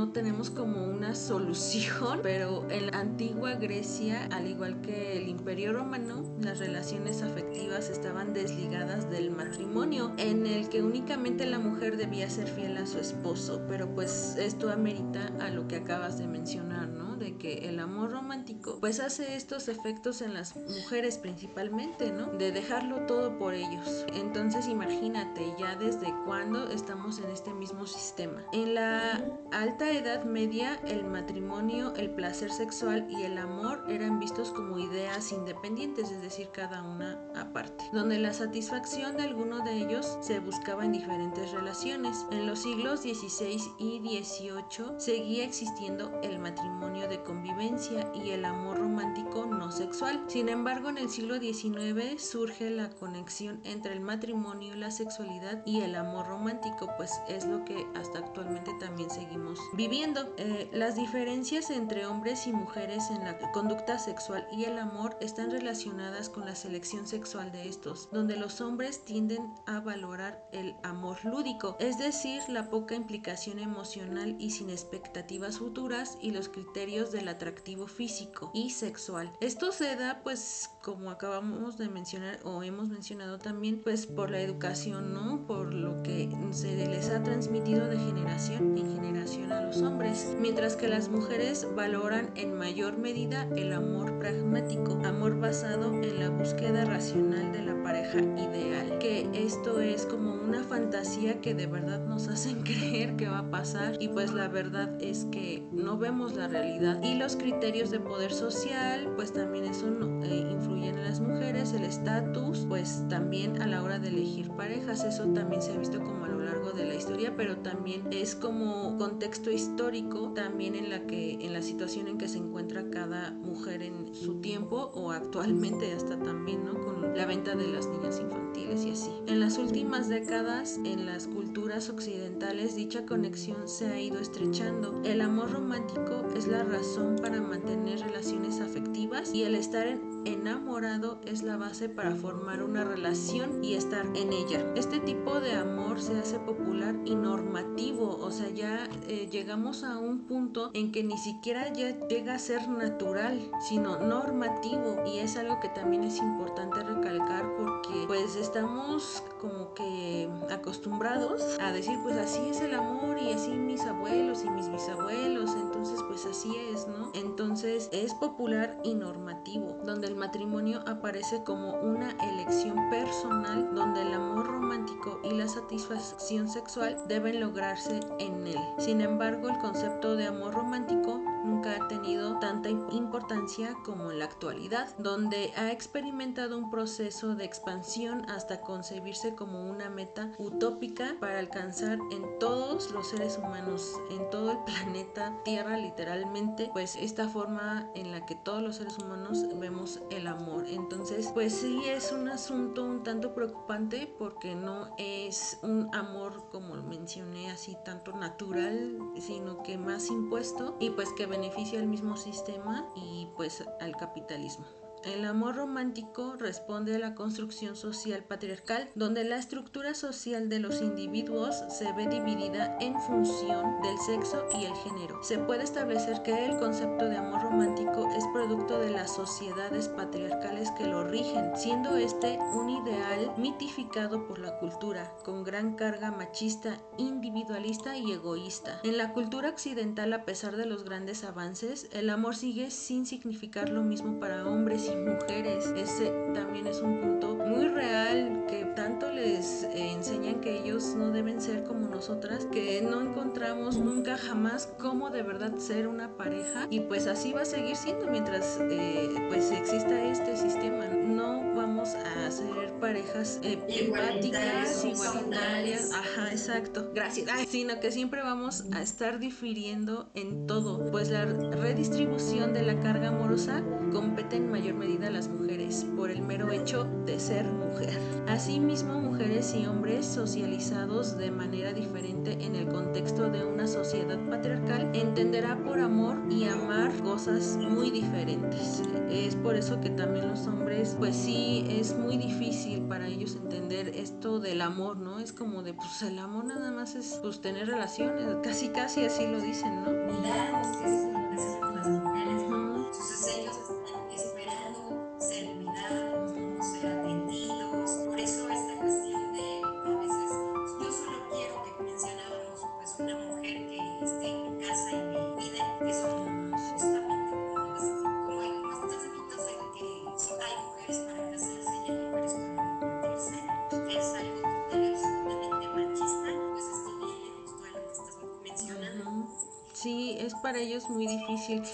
no 0.00 0.12
tenemos 0.12 0.50
como 0.50 0.84
una 0.86 1.14
solución, 1.14 2.20
pero 2.22 2.66
en 2.70 2.86
la 2.86 3.00
antigua 3.00 3.54
Grecia, 3.54 4.28
al 4.32 4.46
igual 4.46 4.80
que 4.80 5.18
el 5.18 5.28
Imperio 5.28 5.72
Romano, 5.72 6.22
las 6.40 6.58
relaciones 6.58 7.22
afectivas 7.22 7.90
estaban 7.90 8.32
desligadas 8.32 9.10
del 9.10 9.30
matrimonio, 9.30 10.12
en 10.16 10.46
el 10.46 10.68
que 10.68 10.82
únicamente 10.82 11.44
la 11.46 11.58
mujer 11.58 11.96
debía 11.96 12.30
ser 12.30 12.48
fiel 12.48 12.76
a 12.78 12.86
su 12.86 12.98
esposo, 12.98 13.62
pero 13.68 13.94
pues 13.94 14.36
esto 14.38 14.70
amerita 14.70 15.32
a 15.40 15.50
lo 15.50 15.68
que 15.68 15.76
acabas 15.76 16.18
de 16.18 16.26
mencionar, 16.26 16.88
¿no? 16.88 17.09
De 17.20 17.36
que 17.36 17.68
el 17.68 17.78
amor 17.80 18.12
romántico 18.12 18.78
pues 18.80 18.98
hace 18.98 19.36
estos 19.36 19.68
efectos 19.68 20.22
en 20.22 20.32
las 20.32 20.56
mujeres 20.56 21.18
principalmente, 21.18 22.10
¿no? 22.12 22.26
De 22.26 22.50
dejarlo 22.50 23.04
todo 23.06 23.38
por 23.38 23.52
ellos. 23.52 24.06
Entonces 24.14 24.66
imagínate 24.66 25.54
ya 25.58 25.76
desde 25.76 26.14
cuándo 26.24 26.70
estamos 26.70 27.18
en 27.18 27.30
este 27.30 27.52
mismo 27.52 27.86
sistema. 27.86 28.42
En 28.52 28.74
la 28.74 29.22
alta 29.52 29.90
Edad 29.90 30.24
Media, 30.24 30.80
el 30.86 31.04
matrimonio, 31.04 31.94
el 31.94 32.10
placer 32.10 32.50
sexual 32.50 33.06
y 33.10 33.22
el 33.22 33.36
amor 33.36 33.84
eran 33.88 34.18
vistos 34.18 34.50
como 34.50 34.78
ideas 34.78 35.30
independientes, 35.30 36.10
es 36.10 36.22
decir, 36.22 36.48
cada 36.52 36.82
una 36.82 37.20
aparte, 37.36 37.84
donde 37.92 38.18
la 38.18 38.32
satisfacción 38.32 39.18
de 39.18 39.24
alguno 39.24 39.62
de 39.62 39.76
ellos 39.76 40.18
se 40.22 40.40
buscaba 40.40 40.86
en 40.86 40.92
diferentes 40.92 41.52
relaciones. 41.52 42.24
En 42.30 42.46
los 42.46 42.60
siglos 42.60 43.00
XVI 43.00 43.60
y 43.78 43.98
XVIII 43.98 44.98
seguía 44.98 45.44
existiendo 45.44 46.18
el 46.22 46.38
matrimonio 46.38 47.09
de 47.10 47.22
convivencia 47.22 48.08
y 48.14 48.30
el 48.30 48.44
amor 48.44 48.78
romántico 48.78 48.89
no 48.90 49.70
sexual. 49.70 50.24
Sin 50.26 50.48
embargo, 50.48 50.88
en 50.88 50.98
el 50.98 51.10
siglo 51.10 51.38
XIX 51.38 52.20
surge 52.20 52.70
la 52.70 52.90
conexión 52.90 53.60
entre 53.64 53.92
el 53.92 54.00
matrimonio, 54.00 54.74
la 54.74 54.90
sexualidad 54.90 55.62
y 55.64 55.80
el 55.80 55.94
amor 55.94 56.26
romántico, 56.26 56.90
pues 56.96 57.12
es 57.28 57.46
lo 57.46 57.64
que 57.64 57.86
hasta 57.94 58.18
actualmente 58.18 58.72
también 58.80 59.10
seguimos 59.10 59.58
viviendo. 59.74 60.34
Eh, 60.36 60.68
las 60.72 60.96
diferencias 60.96 61.70
entre 61.70 62.06
hombres 62.06 62.46
y 62.46 62.52
mujeres 62.52 63.10
en 63.10 63.24
la 63.24 63.38
conducta 63.52 63.98
sexual 63.98 64.46
y 64.52 64.64
el 64.64 64.78
amor 64.78 65.16
están 65.20 65.50
relacionadas 65.50 66.28
con 66.28 66.46
la 66.46 66.56
selección 66.56 67.06
sexual 67.06 67.52
de 67.52 67.68
estos, 67.68 68.08
donde 68.12 68.36
los 68.36 68.60
hombres 68.60 69.04
tienden 69.04 69.52
a 69.66 69.80
valorar 69.80 70.48
el 70.52 70.74
amor 70.82 71.24
lúdico, 71.24 71.76
es 71.80 71.98
decir, 71.98 72.42
la 72.48 72.70
poca 72.70 72.94
implicación 72.94 73.58
emocional 73.58 74.36
y 74.38 74.50
sin 74.50 74.70
expectativas 74.70 75.58
futuras 75.58 76.18
y 76.20 76.30
los 76.30 76.48
criterios 76.48 77.12
del 77.12 77.28
atractivo 77.28 77.86
físico 77.86 78.50
sexual. 78.80 79.30
Esto 79.40 79.72
se 79.72 79.94
da 79.96 80.20
pues 80.24 80.70
como 80.82 81.10
acabamos 81.10 81.76
de 81.76 81.88
mencionar 81.88 82.40
o 82.44 82.62
hemos 82.62 82.88
mencionado 82.88 83.38
también 83.38 83.80
pues 83.82 84.06
por 84.06 84.30
la 84.30 84.40
educación, 84.40 85.12
¿no? 85.12 85.46
Por 85.46 85.72
lo 85.74 86.02
que 86.02 86.28
se 86.50 86.88
les 86.88 87.10
ha 87.10 87.22
transmitido 87.22 87.86
de 87.86 87.98
generación 87.98 88.76
en 88.78 88.94
generación 88.94 89.52
a 89.52 89.60
los 89.62 89.82
hombres, 89.82 90.34
mientras 90.40 90.76
que 90.76 90.88
las 90.88 91.08
mujeres 91.08 91.66
valoran 91.76 92.30
en 92.34 92.56
mayor 92.56 92.96
medida 92.96 93.46
el 93.56 93.72
amor 93.72 94.18
pragmático, 94.18 94.98
amor 95.04 95.38
basado 95.38 95.92
en 95.92 96.18
la 96.18 96.30
búsqueda 96.30 96.84
racional 96.84 97.52
de 97.52 97.62
la 97.62 97.79
pareja 97.82 98.18
ideal, 98.18 98.98
que 98.98 99.28
esto 99.32 99.80
es 99.80 100.06
como 100.06 100.34
una 100.34 100.62
fantasía 100.62 101.40
que 101.40 101.54
de 101.54 101.66
verdad 101.66 102.04
nos 102.06 102.28
hacen 102.28 102.62
creer 102.64 103.16
que 103.16 103.28
va 103.28 103.40
a 103.40 103.50
pasar. 103.50 103.96
Y 104.00 104.08
pues 104.08 104.32
la 104.32 104.48
verdad 104.48 104.90
es 105.00 105.26
que 105.30 105.66
no 105.72 105.98
vemos 105.98 106.34
la 106.34 106.48
realidad. 106.48 107.02
Y 107.02 107.14
los 107.14 107.36
criterios 107.36 107.90
de 107.90 108.00
poder 108.00 108.32
social 108.32 109.12
pues 109.16 109.32
también 109.32 109.64
eso 109.64 109.86
eh, 110.22 110.48
influyen 110.50 110.98
en 110.98 111.04
las 111.04 111.20
mujeres, 111.20 111.72
el 111.72 111.84
estatus 111.84 112.66
pues 112.68 113.04
también 113.08 113.60
a 113.62 113.66
la 113.66 113.82
hora 113.82 113.98
de 113.98 114.08
elegir 114.08 114.50
parejas, 114.50 115.04
eso 115.04 115.26
también 115.28 115.62
se 115.62 115.72
ha 115.72 115.76
visto 115.76 116.02
como 116.02 116.24
a 116.24 116.28
lo 116.28 116.39
largo 116.50 116.72
de 116.72 116.84
la 116.84 116.94
historia, 116.94 117.34
pero 117.36 117.58
también 117.58 118.08
es 118.10 118.34
como 118.34 118.98
contexto 118.98 119.50
histórico 119.50 120.32
también 120.34 120.74
en 120.74 120.90
la 120.90 121.06
que 121.06 121.34
en 121.34 121.52
la 121.52 121.62
situación 121.62 122.08
en 122.08 122.18
que 122.18 122.28
se 122.28 122.38
encuentra 122.38 122.90
cada 122.90 123.30
mujer 123.30 123.82
en 123.82 124.12
su 124.14 124.40
tiempo 124.40 124.90
o 124.94 125.12
actualmente 125.12 125.92
hasta 125.92 126.18
también 126.18 126.64
no 126.64 126.74
con 126.84 127.14
la 127.14 127.26
venta 127.26 127.54
de 127.54 127.68
las 127.68 127.86
niñas 127.88 128.20
infantiles 128.20 128.84
y 128.84 128.90
así. 128.90 129.10
En 129.28 129.38
las 129.38 129.58
últimas 129.58 130.08
décadas 130.08 130.80
en 130.84 131.06
las 131.06 131.28
culturas 131.28 131.88
occidentales 131.88 132.74
dicha 132.74 133.06
conexión 133.06 133.68
se 133.68 133.86
ha 133.86 134.00
ido 134.00 134.18
estrechando. 134.18 135.00
El 135.04 135.20
amor 135.20 135.52
romántico 135.52 136.26
es 136.36 136.48
la 136.48 136.64
razón 136.64 137.16
para 137.22 137.40
mantener 137.40 138.00
relaciones 138.00 138.60
afectivas 138.60 139.32
y 139.34 139.44
el 139.44 139.54
estar 139.54 139.86
enamorado 140.24 141.20
es 141.26 141.42
la 141.42 141.56
base 141.56 141.88
para 141.88 142.14
formar 142.14 142.62
una 142.62 142.84
relación 142.84 143.62
y 143.64 143.74
estar 143.74 144.06
en 144.14 144.32
ella 144.32 144.64
este 144.76 145.00
tipo 145.00 145.40
de 145.40 145.52
amor 145.52 146.00
se 146.00 146.18
hace 146.18 146.38
popular 146.38 146.96
y 147.04 147.14
normativo 147.14 148.18
o 148.20 148.30
sea 148.30 148.48
ya 148.50 148.88
eh, 149.08 149.28
llegamos 149.30 149.82
a 149.82 149.98
un 149.98 150.20
punto 150.20 150.70
en 150.74 150.92
que 150.92 151.02
ni 151.02 151.18
siquiera 151.18 151.72
ya 151.72 151.98
llega 152.08 152.34
a 152.34 152.38
ser 152.38 152.68
natural, 152.68 153.40
sino 153.68 153.98
normativo. 153.98 155.02
Y 155.06 155.18
es 155.18 155.36
algo 155.36 155.58
que 155.60 155.68
también 155.68 156.04
es 156.04 156.18
importante 156.18 156.82
recalcar 156.82 157.44
porque 157.56 158.04
pues 158.06 158.36
estamos 158.36 159.22
como 159.40 159.74
que 159.74 160.28
acostumbrados 160.50 161.58
a 161.60 161.72
decir 161.72 161.98
pues 162.02 162.16
así 162.16 162.40
es 162.50 162.60
el 162.60 162.74
amor 162.74 163.18
y 163.20 163.32
así 163.32 163.50
mis 163.50 163.82
abuelos 163.82 164.44
y 164.44 164.50
mis 164.50 164.70
bisabuelos. 164.70 165.54
Entonces 165.54 166.00
pues 166.06 166.26
así 166.26 166.52
es, 166.72 166.86
¿no? 166.86 167.10
Entonces 167.14 167.88
es 167.92 168.14
popular 168.14 168.80
y 168.84 168.94
normativo, 168.94 169.78
donde 169.84 170.09
el 170.10 170.16
matrimonio 170.16 170.80
aparece 170.86 171.44
como 171.44 171.74
una 171.74 172.10
elección 172.32 172.90
personal, 172.90 173.72
donde 173.74 174.02
el 174.02 174.12
amor 174.12 174.46
romántico 174.46 175.20
y 175.22 175.30
la 175.30 175.46
satisfacción 175.46 176.48
sexual 176.48 176.96
deben 177.06 177.38
lograrse 177.40 178.00
en 178.18 178.46
él. 178.46 178.58
Sin 178.78 179.00
embargo, 179.00 179.48
el 179.48 179.58
concepto 179.58 180.16
de 180.16 180.26
amor 180.26 180.54
romántico 180.54 181.20
nunca 181.44 181.76
ha 181.76 181.88
tenido 181.88 182.38
tanta 182.38 182.68
importancia 182.68 183.76
como 183.84 184.10
en 184.10 184.18
la 184.18 184.24
actualidad, 184.24 184.88
donde 184.98 185.52
ha 185.56 185.70
experimentado 185.70 186.58
un 186.58 186.70
proceso 186.70 187.34
de 187.34 187.44
expansión 187.44 188.28
hasta 188.28 188.60
concebirse 188.60 189.34
como 189.34 189.62
una 189.64 189.88
meta 189.88 190.32
utópica 190.38 191.16
para 191.20 191.38
alcanzar 191.38 191.98
en 192.10 192.38
todos 192.38 192.90
los 192.90 193.08
seres 193.08 193.38
humanos, 193.38 193.94
en 194.10 194.28
todo 194.30 194.52
el 194.52 194.58
planeta 194.64 195.32
Tierra 195.44 195.76
literalmente, 195.76 196.70
pues 196.72 196.96
esta 196.96 197.28
forma 197.28 197.88
en 197.94 198.10
la 198.10 198.26
que 198.26 198.34
todos 198.34 198.62
los 198.62 198.76
seres 198.76 198.98
humanos 198.98 199.46
vemos 199.58 199.99
el 200.10 200.26
amor. 200.26 200.66
Entonces, 200.68 201.30
pues 201.32 201.54
sí 201.54 201.82
es 201.86 202.12
un 202.12 202.28
asunto 202.28 202.84
un 202.84 203.02
tanto 203.02 203.34
preocupante 203.34 204.12
porque 204.18 204.54
no 204.54 204.94
es 204.98 205.58
un 205.62 205.88
amor 205.94 206.48
como 206.50 206.74
mencioné 206.74 207.50
así 207.50 207.76
tanto 207.84 208.12
natural, 208.12 208.98
sino 209.18 209.62
que 209.62 209.78
más 209.78 210.08
impuesto 210.08 210.76
y 210.80 210.90
pues 210.90 211.08
que 211.16 211.26
beneficia 211.26 211.80
al 211.80 211.86
mismo 211.86 212.16
sistema 212.16 212.90
y 212.96 213.28
pues 213.36 213.64
al 213.80 213.96
capitalismo. 213.96 214.79
El 215.02 215.24
amor 215.24 215.56
romántico 215.56 216.36
responde 216.38 216.94
a 216.94 216.98
la 216.98 217.14
construcción 217.14 217.74
social 217.74 218.22
patriarcal, 218.22 218.90
donde 218.94 219.24
la 219.24 219.38
estructura 219.38 219.94
social 219.94 220.50
de 220.50 220.58
los 220.58 220.82
individuos 220.82 221.64
se 221.70 221.90
ve 221.94 222.06
dividida 222.06 222.76
en 222.80 223.00
función 223.00 223.80
del 223.80 223.96
sexo 223.98 224.44
y 224.60 224.66
el 224.66 224.74
género. 224.74 225.22
Se 225.22 225.38
puede 225.38 225.64
establecer 225.64 226.22
que 226.22 226.44
el 226.44 226.58
concepto 226.58 227.06
de 227.08 227.16
amor 227.16 227.42
romántico 227.42 228.10
es 228.14 228.24
producto 228.34 228.78
de 228.78 228.90
las 228.90 229.14
sociedades 229.14 229.88
patriarcales 229.88 230.70
que 230.72 230.86
lo 230.86 231.04
rigen, 231.04 231.56
siendo 231.56 231.96
este 231.96 232.38
un 232.52 232.68
ideal 232.68 233.32
mitificado 233.38 234.26
por 234.26 234.38
la 234.38 234.58
cultura, 234.58 235.14
con 235.24 235.44
gran 235.44 235.76
carga 235.76 236.10
machista, 236.10 236.78
individualista 236.98 237.96
y 237.96 238.12
egoísta. 238.12 238.80
En 238.84 238.98
la 238.98 239.14
cultura 239.14 239.48
occidental, 239.48 240.12
a 240.12 240.26
pesar 240.26 240.56
de 240.56 240.66
los 240.66 240.84
grandes 240.84 241.24
avances, 241.24 241.88
el 241.92 242.10
amor 242.10 242.36
sigue 242.36 242.70
sin 242.70 243.06
significar 243.06 243.70
lo 243.70 243.82
mismo 243.82 244.20
para 244.20 244.46
hombres 244.46 244.89
mujeres. 244.96 245.72
Ese 245.76 246.12
también 246.34 246.66
es 246.66 246.80
un 246.80 247.00
punto 247.00 247.34
muy 247.34 247.68
real 247.68 248.44
que 248.48 248.64
tanto 248.76 249.10
les 249.10 249.64
eh, 249.64 249.92
enseñan 249.92 250.40
que 250.40 250.58
ellos 250.58 250.94
no 250.96 251.10
deben 251.10 251.40
ser 251.40 251.64
como 251.64 251.88
nosotras, 251.88 252.46
que 252.52 252.82
no 252.82 253.00
encontramos 253.00 253.78
nunca 253.78 254.16
jamás 254.16 254.68
cómo 254.78 255.10
de 255.10 255.22
verdad 255.22 255.56
ser 255.58 255.86
una 255.86 256.16
pareja 256.16 256.66
y 256.70 256.80
pues 256.80 257.06
así 257.06 257.32
va 257.32 257.42
a 257.42 257.44
seguir 257.44 257.76
siendo 257.76 258.06
mientras 258.06 258.58
eh, 258.70 259.08
pues 259.28 259.50
exista 259.50 260.02
este 260.04 260.36
sistema. 260.36 260.86
No 260.86 261.54
vamos 261.54 261.69
vamos 261.80 261.94
a 261.94 262.30
ser 262.30 262.72
parejas 262.78 263.40
eh, 263.42 263.58
empáticas, 263.68 264.84
igualitarias, 264.84 265.90
ajá, 265.92 266.30
exacto, 266.30 266.90
gracias, 266.94 267.30
sino 267.48 267.80
que 267.80 267.90
siempre 267.90 268.20
vamos 268.22 268.64
a 268.72 268.82
estar 268.82 269.18
difiriendo 269.18 270.10
en 270.14 270.46
todo, 270.46 270.90
pues 270.90 271.08
la 271.08 271.24
redistribución 271.24 272.52
de 272.52 272.62
la 272.62 272.78
carga 272.80 273.08
amorosa 273.08 273.62
compete 273.90 274.36
en 274.36 274.50
mayor 274.50 274.74
medida 274.74 275.08
a 275.08 275.10
las 275.10 275.28
mujeres 275.28 275.86
por 275.96 276.10
el 276.10 276.22
mero 276.22 276.52
hecho 276.52 276.84
de 277.06 277.18
ser 277.18 277.44
mujer. 277.46 277.98
Asimismo, 278.28 279.00
mujeres 279.00 279.54
y 279.54 279.66
hombres 279.66 280.06
socializados 280.06 281.16
de 281.16 281.30
manera 281.30 281.72
diferente 281.72 282.32
en 282.32 282.56
el 282.56 282.68
contexto 282.68 283.28
de 283.30 283.44
una 283.44 283.66
sociedad 283.66 284.18
patriarcal 284.28 284.90
entenderá 284.94 285.56
por 285.64 285.80
amor 285.80 286.20
y 286.30 286.44
amar 286.44 286.92
cosas 287.02 287.56
muy 287.56 287.90
diferentes. 287.90 288.82
Es 289.10 289.34
por 289.36 289.56
eso 289.56 289.80
que 289.80 289.90
también 289.90 290.28
los 290.28 290.46
hombres, 290.46 290.94
pues 290.98 291.16
sí, 291.16 291.64
es 291.78 291.96
muy 291.96 292.16
difícil 292.16 292.80
para 292.82 293.06
ellos 293.06 293.36
entender 293.36 293.88
esto 293.88 294.40
del 294.40 294.62
amor, 294.62 294.96
¿no? 294.96 295.20
Es 295.20 295.32
como 295.32 295.62
de, 295.62 295.74
pues 295.74 296.02
el 296.02 296.18
amor 296.18 296.44
nada 296.44 296.72
más 296.72 296.94
es 296.94 297.18
pues 297.22 297.40
tener 297.40 297.68
relaciones, 297.68 298.36
casi 298.42 298.70
casi 298.70 299.04
así 299.04 299.26
lo 299.26 299.40
dicen, 299.40 299.84
¿no? 299.84 299.90
para 300.00 301.69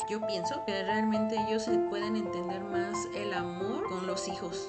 Yo 0.09 0.21
pienso 0.21 0.64
que 0.64 0.83
realmente 0.85 1.37
ellos 1.37 1.69
pueden 1.90 2.16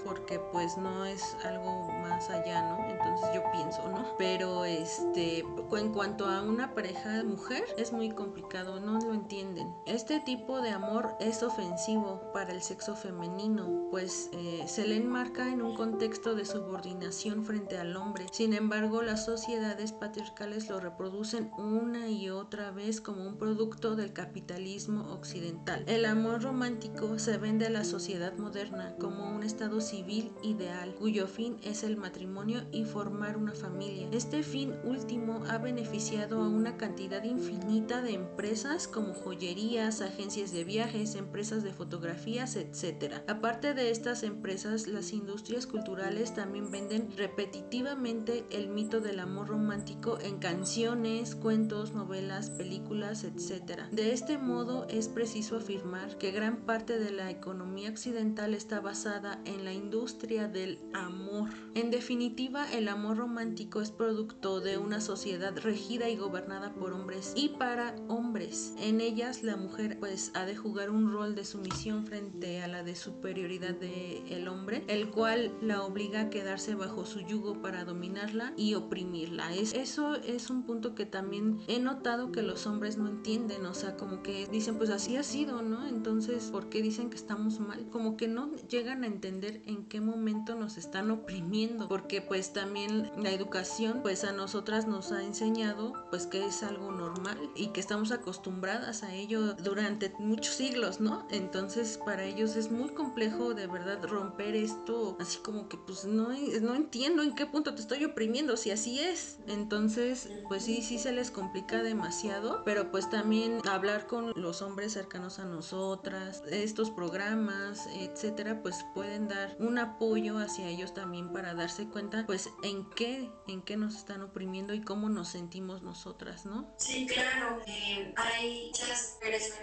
porque 0.04 0.40
pues 0.52 0.78
no 0.78 1.06
es 1.06 1.36
algo 1.46 1.88
más 2.02 2.30
allá, 2.30 2.70
¿no? 2.70 2.90
Entonces 2.90 3.28
yo 3.34 3.44
pienso, 3.52 3.88
¿no? 3.90 4.16
Pero 4.18 4.66
este, 4.66 5.40
en 5.40 5.94
cuanto 5.94 6.26
a 6.28 6.42
una 6.42 6.74
pareja 6.74 7.10
de 7.10 7.24
mujer, 7.24 7.63
es 7.78 7.92
muy 7.92 8.10
complicado, 8.10 8.80
no 8.80 9.00
lo 9.00 9.13
entienden. 9.13 9.74
Este 9.86 10.20
tipo 10.20 10.62
de 10.62 10.72
amor 10.72 11.16
es 11.20 11.44
ofensivo 11.44 12.22
para 12.34 12.52
el 12.52 12.62
sexo 12.62 12.96
femenino, 12.96 13.88
pues 13.92 14.30
eh, 14.34 14.63
se 14.68 14.88
le 14.88 14.98
enmarca 14.98 15.52
en 15.52 15.62
un 15.62 15.76
contexto 15.76 16.36
de 16.36 16.46
subordinación 16.46 17.46
frente 17.46 17.78
al 17.78 17.96
hombre. 17.96 18.26
Sin 18.32 18.54
embargo, 18.54 19.02
las 19.02 19.26
sociedades 19.26 19.92
patriarcales 19.92 20.70
lo 20.70 20.80
reproducen 20.80 21.52
una 21.58 22.10
y 22.10 22.30
otra 22.30 22.72
vez 22.72 23.02
como 23.02 23.26
un 23.26 23.38
producto 23.38 23.96
del 23.96 24.13
capitalismo 24.13 25.13
occidental. 25.13 25.84
El 25.88 26.06
amor 26.06 26.42
romántico 26.42 27.20
se 27.20 27.38
vende 27.38 27.68
a 27.68 27.70
la 27.70 27.84
sociedad 27.84 28.34
moderna 28.38 28.96
como 29.00 29.36
un 29.36 29.44
estado 29.44 29.66
civil 29.82 30.32
ideal, 30.43 30.95
cuyo 30.95 31.27
fin 31.27 31.58
es 31.63 31.84
el 31.84 31.97
matrimonio 31.97 32.63
y 32.71 32.86
formar 32.86 33.38
una 33.38 33.53
familia. 33.53 34.08
Este 34.12 34.41
fin 34.43 34.73
último 34.84 35.43
ha 35.49 35.58
beneficiado 35.58 36.41
a 36.41 36.47
una 36.47 36.77
cantidad 36.77 37.23
infinita 37.23 38.01
de 38.01 38.13
empresas 38.13 38.88
como 38.88 39.13
joyerías, 39.13 40.01
agencias 40.01 40.51
de 40.51 40.63
viajes, 40.63 41.15
empresas 41.15 41.63
de 41.63 41.73
fotografías, 41.73 42.56
etc. 42.56 43.15
Aparte 43.27 43.73
de 43.73 43.91
estas 43.91 44.23
empresas, 44.23 44.88
las 44.88 45.12
industrias 45.12 45.67
culturales 45.67 46.34
también 46.34 46.71
venden 46.71 47.10
repetitivamente 47.15 48.45
el 48.49 48.69
mito 48.69 49.01
del 49.01 49.19
amor 49.19 49.49
romántico 49.49 50.17
en 50.19 50.38
canciones, 50.38 51.36
cuentos, 51.36 51.93
novelas, 51.93 52.49
películas, 52.51 53.23
etc. 53.23 53.84
De 53.91 54.13
este 54.13 54.38
modo 54.38 54.88
es 54.89 55.10
preciso 55.10 55.58
afirmar 55.58 56.17
que 56.17 56.32
gran 56.32 56.65
parte 56.65 56.97
de 56.97 57.12
la 57.12 57.30
economía 57.30 57.89
occidental 57.89 58.53
está 58.53 58.80
basada 58.80 59.41
en 59.45 59.57
la 59.63 59.74
industria 59.74 60.48
del 60.48 60.80
amor. 60.93 61.50
En 61.76 61.91
definitiva, 61.91 62.72
el 62.72 62.88
amor 62.88 63.17
romántico 63.17 63.82
es 63.82 63.91
producto 63.91 64.60
de 64.62 64.78
una 64.78 65.02
sociedad 65.02 65.56
regida 65.58 66.10
y 66.10 66.15
gobernada 66.15 66.74
por 66.74 66.93
hombres 66.93 67.34
y 67.36 67.50
para 67.50 67.96
hombres. 68.08 68.74
En 68.80 69.02
ellas 69.02 69.43
la 69.43 69.58
mujer 69.58 69.98
pues 70.00 70.32
ha 70.34 70.46
de 70.46 70.56
jugar 70.56 70.89
un 70.89 71.12
rol 71.12 71.36
de 71.36 71.46
sumisión 71.46 72.06
frente 72.06 72.62
a 72.62 72.67
la 72.67 72.84
de 72.84 72.96
superioridad 72.96 73.76
del 73.76 74.48
hombre, 74.48 74.84
el 74.88 75.10
cual 75.10 75.52
la 75.62 75.84
obliga 75.84 76.22
a 76.22 76.30
quedarse 76.30 76.76
bajo 76.76 77.06
su 77.06 77.22
yugo 77.22 77.62
para 77.62 77.86
dominarla 77.86 78.54
y 78.58 78.74
oprimirla. 78.74 79.54
Es, 79.54 79.74
eso 79.74 80.15
es 80.15 80.50
un 80.50 80.63
punto 80.63 80.96
que 80.96 81.06
también 81.06 81.60
he 81.67 81.80
notado 81.80 82.32
que 82.32 82.41
los 82.41 82.67
hombres 82.67 82.98
no 82.98 83.08
entienden, 83.08 83.65
o 83.65 83.74
sea, 83.74 83.96
como 83.96 84.24
que 84.24 84.48
dicen 84.48 84.78
pues 84.78 84.89
así 84.89 85.17
ha 85.17 85.24
sido, 85.24 85.62
¿no? 85.62 85.88
Entonces, 85.88 86.50
¿por 86.52 86.70
qué 86.70 86.82
dicen 86.82 87.10
que 87.10 87.15
estamos 87.17 87.60
mal? 87.60 87.88
Como 87.89 88.17
que 88.17 88.28
no 88.28 88.52
llegan 88.70 89.04
a 89.04 89.08
entender 89.08 89.47
en 89.66 89.86
qué 89.86 90.02
momento 90.02 90.56
nos 90.56 90.78
están 90.78 91.12
oprimiendo, 91.12 91.88
porque 91.88 92.22
pues 92.22 92.54
también 92.54 93.12
la 93.18 93.32
educación 93.32 94.02
pues 94.02 94.24
a 94.24 94.32
nosotras 94.32 94.88
nos 94.88 95.12
ha 95.12 95.24
enseñado 95.24 95.94
pues 96.10 96.28
que 96.28 96.46
es 96.46 96.64
algo 96.64 96.92
normal 96.92 97.38
y 97.56 97.68
que 97.68 97.80
estamos 97.80 98.12
acostumbradas 98.12 99.04
a 99.04 99.14
ello 99.14 99.54
durante 99.54 100.14
muchos 100.20 100.56
siglos, 100.56 101.00
¿no? 101.00 101.28
Entonces 101.32 102.00
para 102.04 102.24
ellos 102.24 102.56
es 102.56 102.72
muy 102.72 102.90
complejo 102.90 103.54
de 103.54 103.68
verdad 103.68 104.04
romper 104.04 104.56
esto, 104.56 105.18
así 105.20 105.40
como 105.40 105.70
que 105.70 105.78
pues 105.78 106.06
no, 106.06 106.30
no 106.62 106.76
entiendo 106.76 107.24
en 107.24 107.36
qué 107.36 107.46
punto 107.46 107.74
te 107.74 107.82
estoy 107.82 108.06
oprimiendo, 108.06 108.58
si 108.58 108.72
así 108.72 109.00
es. 109.00 109.40
Entonces 109.48 110.30
pues 110.48 110.64
sí, 110.64 110.82
sí 110.82 111.00
se 111.00 111.12
les 111.12 111.32
complica 111.32 111.82
demasiado, 111.84 112.64
pero 112.66 112.92
pues 112.92 113.10
también 113.10 113.60
hablar 113.70 114.08
con 114.08 114.34
los 114.36 114.62
hombres 114.62 114.94
cercanos 114.94 115.40
a 115.40 115.46
nosotras, 115.46 116.44
estos 116.50 116.92
programas, 116.92 117.88
etcétera, 117.94 118.62
pues 118.62 118.86
pueden 118.94 119.28
dar 119.28 119.37
un 119.60 119.78
apoyo 119.78 120.38
hacia 120.38 120.67
ellos 120.67 120.93
también 120.93 121.32
para 121.32 121.54
darse 121.54 121.88
cuenta 121.88 122.26
pues 122.26 122.50
en 122.63 122.89
qué, 122.91 123.30
en 123.47 123.62
qué 123.62 123.78
nos 123.78 123.95
están 123.95 124.21
oprimiendo 124.21 124.73
y 124.73 124.82
cómo 124.82 125.10
nos 125.10 125.30
sentimos 125.30 125.82
nosotras, 125.82 126.45
¿no? 126.45 126.73
Sí, 126.78 127.08
claro. 127.08 127.62
Eh, 127.65 128.13
hay 128.15 128.67
muchas 128.67 129.15
mujeres 129.15 129.54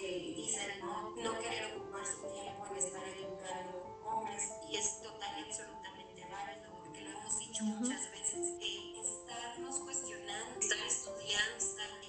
que 0.00 0.34
dicen 0.36 0.80
no, 0.80 1.10
no 1.22 1.38
querer 1.38 1.76
ocupar 1.76 2.06
su 2.06 2.20
tiempo 2.32 2.66
en 2.70 2.76
estar 2.76 3.02
educando 3.08 3.98
hombres 4.04 4.52
y 4.70 4.76
es 4.76 5.02
total 5.02 5.30
y 5.38 5.48
absolutamente 5.48 6.26
válido 6.30 6.70
porque 6.84 7.02
lo 7.02 7.10
hemos 7.10 7.38
dicho 7.38 7.64
muchas 7.64 8.10
veces. 8.10 8.54
Eh, 8.60 8.94
estarnos 9.00 9.76
cuestionando, 9.80 10.60
estar 10.60 10.78
estudiando, 10.86 11.56
estar 11.56 12.00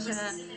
sí, 0.00 0.12
pero, 0.14 0.55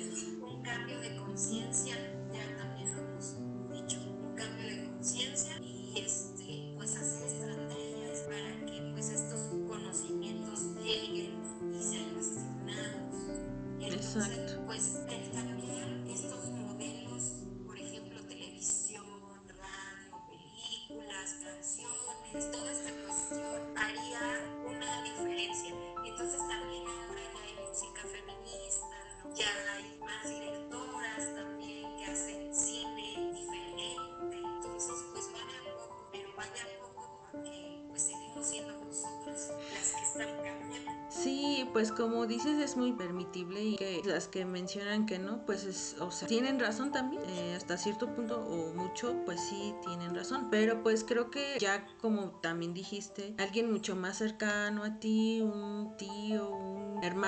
como 42.00 42.26
dices 42.26 42.58
es 42.60 42.78
muy 42.78 42.94
permitible 42.94 43.62
y 43.62 43.76
que 43.76 44.02
las 44.06 44.30
que 44.30 44.46
mencionan 44.46 45.06
que 45.06 45.20
no, 45.20 45.46
pues 45.46 45.66
es, 45.66 45.98
o 46.00 46.12
sea, 46.12 46.30
tienen 46.30 46.58
razón 46.58 46.94
también, 46.94 47.22
eh, 47.28 47.56
hasta 47.58 47.76
cierto 47.76 48.16
punto 48.16 48.40
o 48.40 48.74
mucho, 48.74 49.18
pues 49.26 49.42
sí 49.42 49.74
tienen 49.86 50.16
razón, 50.16 50.48
pero 50.50 50.82
pues 50.82 51.04
creo 51.04 51.30
que 51.30 51.58
ya 51.60 51.86
como 52.00 52.40
también 52.40 52.74
dijiste, 52.74 53.36
alguien 53.38 53.70
mucho 53.70 53.98
más 53.98 54.18
cercano 54.18 54.86
a 54.86 54.98
ti, 54.98 55.42
un 55.42 55.69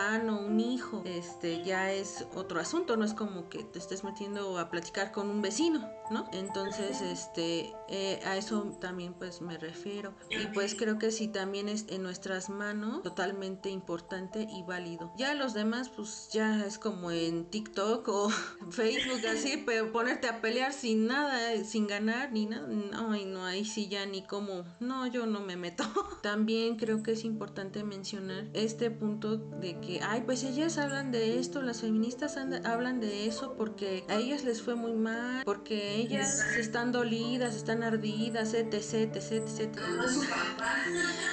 hermano, 0.02 0.40
un 0.40 0.60
hijo, 0.60 1.04
este 1.06 1.64
ya 1.64 1.92
es 1.92 2.26
otro 2.36 2.60
asunto, 2.60 2.98
no 2.98 3.06
es 3.06 3.14
como 3.14 3.50
que 3.50 3.64
te 3.64 3.80
estés 3.80 4.04
metiendo 4.04 4.58
a 4.58 4.70
platicar 4.70 5.12
con 5.12 5.30
un 5.30 5.42
vecino, 5.42 5.90
¿no? 6.10 6.28
Entonces, 6.34 7.02
este, 7.02 7.74
eh, 7.88 8.20
a 8.26 8.36
eso 8.38 8.64
también 8.80 9.14
pues 9.14 9.42
me 9.42 9.58
refiero 9.58 10.14
y 10.30 10.48
pues 10.54 10.76
creo 10.76 10.98
que 10.98 11.12
sí 11.12 11.28
también 11.28 11.70
es 11.70 11.86
en 11.90 12.04
nuestras 12.04 12.50
manos 12.50 13.04
totalmente 13.04 13.70
importante 13.70 14.48
y 14.50 14.64
válido. 14.64 15.12
Ya 15.18 15.34
los 15.34 15.54
demás, 15.54 15.90
pues 15.90 16.30
ya 16.32 16.66
es 16.66 16.80
como 16.80 17.12
en 17.12 17.46
TikTok 17.46 18.08
o 18.08 18.30
Facebook, 18.72 19.26
así, 19.28 19.58
pero 19.66 19.92
ponerte 19.92 20.28
a 20.28 20.42
pelear 20.42 20.74
sin 20.74 21.08
nada, 21.08 21.64
sin 21.64 21.88
ganar 21.88 22.32
ni 22.32 22.46
nada. 22.46 22.68
No, 22.68 23.16
no, 23.26 23.46
ahí 23.46 23.66
sí 23.66 23.88
ya 23.88 24.06
ni 24.06 24.24
como, 24.24 24.66
no, 24.80 25.06
yo 25.08 25.26
no 25.26 25.42
me 25.42 25.58
meto. 25.58 25.84
También 26.24 26.78
creo 26.78 27.04
que 27.04 27.12
es 27.12 27.24
importante 27.24 27.84
mencionar 27.84 28.48
este 28.54 28.90
punto 28.90 29.38
de 29.38 29.80
que, 29.80 29.91
ay, 30.02 30.22
pues 30.26 30.44
ellas 30.44 30.78
hablan 30.78 31.12
de 31.12 31.40
esto, 31.40 31.62
las 31.62 31.82
feministas 31.82 32.38
hablan 32.38 33.00
de 33.00 33.28
eso 33.28 33.56
porque 33.56 34.04
a 34.10 34.16
ellas 34.16 34.44
les 34.44 34.62
fue 34.62 34.76
muy 34.76 34.94
mal, 34.94 35.44
porque 35.46 35.96
ellas 35.96 36.46
están 36.58 36.92
dolidas, 36.92 37.56
están 37.56 37.84
ardidas, 37.84 38.54
etc, 38.54 38.74
etc, 38.74 39.32
etc. 39.32 39.80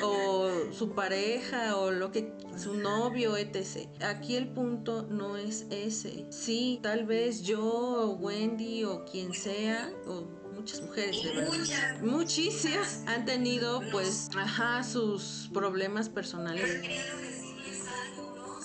O 0.02 0.48
su 0.72 0.92
pareja 0.92 1.76
o 1.76 1.90
lo 1.90 2.10
que 2.10 2.32
su 2.56 2.74
novio, 2.74 3.36
etc. 3.36 3.88
Aquí 4.02 4.36
el 4.36 4.48
punto 4.48 5.06
no 5.10 5.36
es 5.36 5.66
ese. 5.70 6.26
Sí, 6.30 6.80
tal 6.82 7.06
vez 7.06 7.42
yo, 7.42 8.16
Wendy 8.20 8.84
o 8.84 9.04
quien 9.04 9.34
sea, 9.34 9.92
o 10.06 10.38
muchas 10.58 10.82
mujeres 10.82 11.22
de 11.22 11.32
verdad. 11.32 12.00
Muchísimas 12.02 13.02
han 13.06 13.24
tenido 13.24 13.80
pues, 13.92 14.28
ajá, 14.36 14.82
sus 14.82 15.48
problemas 15.52 16.08
personales. 16.08 16.82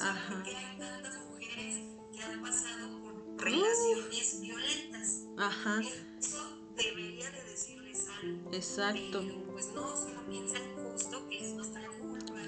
Ajá. 0.03 0.43
hay 0.45 0.77
tantas 0.77 1.17
mujeres 1.29 1.79
que 2.11 2.21
han 2.21 2.41
pasado 2.41 3.01
por 3.01 3.41
relaciones 3.41 4.41
violentas. 4.41 5.21
Ajá. 5.37 5.81
Eso 6.19 6.57
debería 6.75 7.29
de 7.31 7.43
decirles 7.43 8.07
algo. 8.21 8.53
Exacto. 8.53 9.23
Pero, 9.25 9.51
pues 9.51 9.67
no, 9.73 9.95
solo 9.95 10.25
piensan 10.27 10.61
justo 10.75 11.27
que 11.29 11.45
es 11.45 11.53
nuestra 11.53 11.87
culpa. 11.87 12.41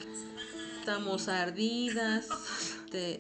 Estamos 0.80 1.28
ardidas. 1.28 2.28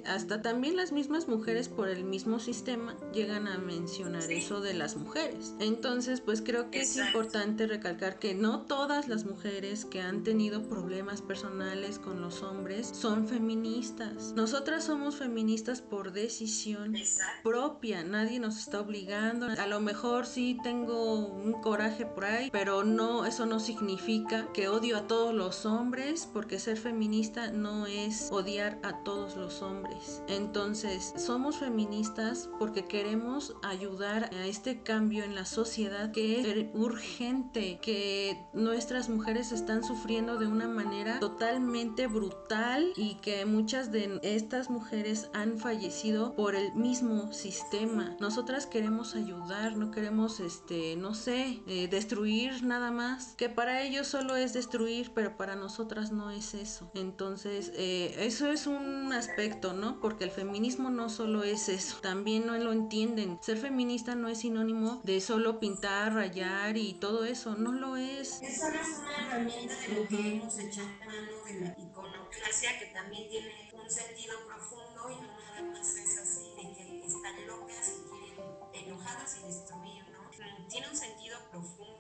hasta 0.05 0.41
también 0.41 0.75
las 0.75 0.91
mismas 0.91 1.27
mujeres 1.27 1.69
por 1.69 1.89
el 1.89 2.03
mismo 2.03 2.39
sistema 2.39 2.95
llegan 3.13 3.47
a 3.47 3.57
mencionar 3.57 4.31
eso 4.31 4.61
de 4.61 4.73
las 4.73 4.95
mujeres. 4.95 5.53
Entonces, 5.59 6.21
pues 6.21 6.41
creo 6.41 6.71
que 6.71 6.81
es 6.81 6.95
importante 6.97 7.67
recalcar 7.67 8.19
que 8.19 8.33
no 8.33 8.61
todas 8.61 9.07
las 9.07 9.25
mujeres 9.25 9.85
que 9.85 10.01
han 10.01 10.23
tenido 10.23 10.63
problemas 10.63 11.21
personales 11.21 11.99
con 11.99 12.21
los 12.21 12.41
hombres 12.41 12.87
son 12.87 13.27
feministas. 13.27 14.33
Nosotras 14.35 14.85
somos 14.85 15.17
feministas 15.17 15.81
por 15.81 16.11
decisión 16.11 16.95
propia, 17.43 18.03
nadie 18.03 18.39
nos 18.39 18.57
está 18.57 18.81
obligando. 18.81 19.47
A 19.47 19.67
lo 19.67 19.79
mejor 19.79 20.25
sí 20.25 20.57
tengo 20.63 21.27
un 21.27 21.53
coraje 21.61 22.05
por 22.05 22.25
ahí, 22.25 22.49
pero 22.51 22.83
no, 22.83 23.25
eso 23.25 23.45
no 23.45 23.59
significa 23.59 24.47
que 24.53 24.67
odio 24.67 24.97
a 24.97 25.07
todos 25.07 25.33
los 25.33 25.65
hombres, 25.65 26.29
porque 26.31 26.59
ser 26.59 26.77
feminista 26.77 27.51
no 27.51 27.87
es 27.87 28.29
odiar 28.31 28.79
a 28.83 29.03
todos 29.03 29.35
los 29.35 29.61
hombres 29.61 29.64
hombres. 29.65 30.21
Entonces, 30.27 31.13
somos 31.17 31.57
feministas 31.57 32.49
porque 32.59 32.85
queremos 32.85 33.55
ayudar 33.63 34.29
a 34.33 34.45
este 34.45 34.81
cambio 34.81 35.23
en 35.23 35.35
la 35.35 35.45
sociedad 35.45 36.11
que 36.11 36.41
es 36.41 36.67
urgente, 36.73 37.79
que 37.81 38.45
nuestras 38.53 39.09
mujeres 39.09 39.51
están 39.51 39.83
sufriendo 39.83 40.37
de 40.37 40.47
una 40.47 40.67
manera 40.67 41.19
totalmente 41.19 42.07
brutal 42.07 42.93
y 42.95 43.15
que 43.15 43.45
muchas 43.45 43.91
de 43.91 44.19
estas 44.23 44.69
mujeres 44.69 45.29
han 45.33 45.57
fallecido 45.57 46.35
por 46.35 46.55
el 46.55 46.73
mismo 46.73 47.31
sistema. 47.33 48.15
Nosotras 48.19 48.65
queremos 48.65 49.15
ayudar, 49.15 49.77
no 49.77 49.91
queremos, 49.91 50.39
este, 50.39 50.95
no 50.95 51.13
sé, 51.13 51.61
eh, 51.67 51.87
destruir 51.87 52.63
nada 52.63 52.91
más, 52.91 53.33
que 53.37 53.49
para 53.49 53.81
ellos 53.83 54.07
solo 54.07 54.35
es 54.35 54.53
destruir, 54.53 55.11
pero 55.13 55.37
para 55.37 55.55
nosotras 55.55 56.11
no 56.11 56.29
es 56.31 56.53
eso. 56.53 56.91
Entonces, 56.93 57.71
eh, 57.75 58.15
eso 58.19 58.51
es 58.51 58.67
un 58.67 59.13
aspecto 59.13 59.44
¿no? 59.73 59.99
Porque 60.01 60.23
el 60.23 60.31
feminismo 60.31 60.89
no 60.89 61.09
solo 61.09 61.43
es 61.43 61.69
eso, 61.69 61.97
también 62.01 62.45
no 62.47 62.57
lo 62.57 62.71
entienden. 62.71 63.37
Ser 63.41 63.57
feminista 63.57 64.15
no 64.15 64.27
es 64.27 64.39
sinónimo 64.39 65.01
de 65.03 65.21
solo 65.21 65.59
pintar, 65.59 66.13
rayar 66.13 66.77
y 66.77 66.93
todo 66.95 67.25
eso, 67.25 67.55
no 67.55 67.71
lo 67.71 67.95
es. 67.95 68.41
Esa 68.41 68.69
es 68.69 68.99
una 68.99 69.27
herramienta 69.27 69.75
de 69.75 69.87
lo 69.89 70.07
que 70.07 70.35
hemos 70.35 70.57
echado 70.57 70.87
mano 70.99 71.43
de 71.45 71.61
la 71.61 71.75
iconoclasia 71.77 72.79
que 72.79 72.87
también 72.87 73.29
tiene 73.29 73.51
un 73.73 73.89
sentido 73.89 74.33
profundo 74.47 75.09
y 75.11 75.15
no 75.21 75.39
nada 75.39 75.61
más 75.71 75.95
es 75.95 76.17
así 76.17 76.49
de 76.55 76.73
que 76.73 77.05
están 77.05 77.47
locas 77.47 77.93
y 77.93 78.09
quieren 78.09 78.87
enojadas 78.87 79.37
y 79.37 79.45
destruir, 79.45 80.03
¿no? 80.09 80.67
Tiene 80.67 80.89
un 80.89 80.97
sentido 80.97 81.37
profundo, 81.51 81.94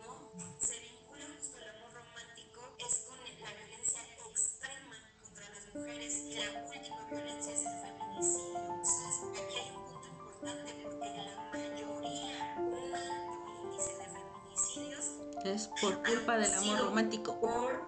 es 15.55 15.69
por 15.79 16.01
culpa 16.03 16.37
del 16.37 16.53
amor 16.53 16.79
romántico. 16.79 17.39
Por 17.39 17.87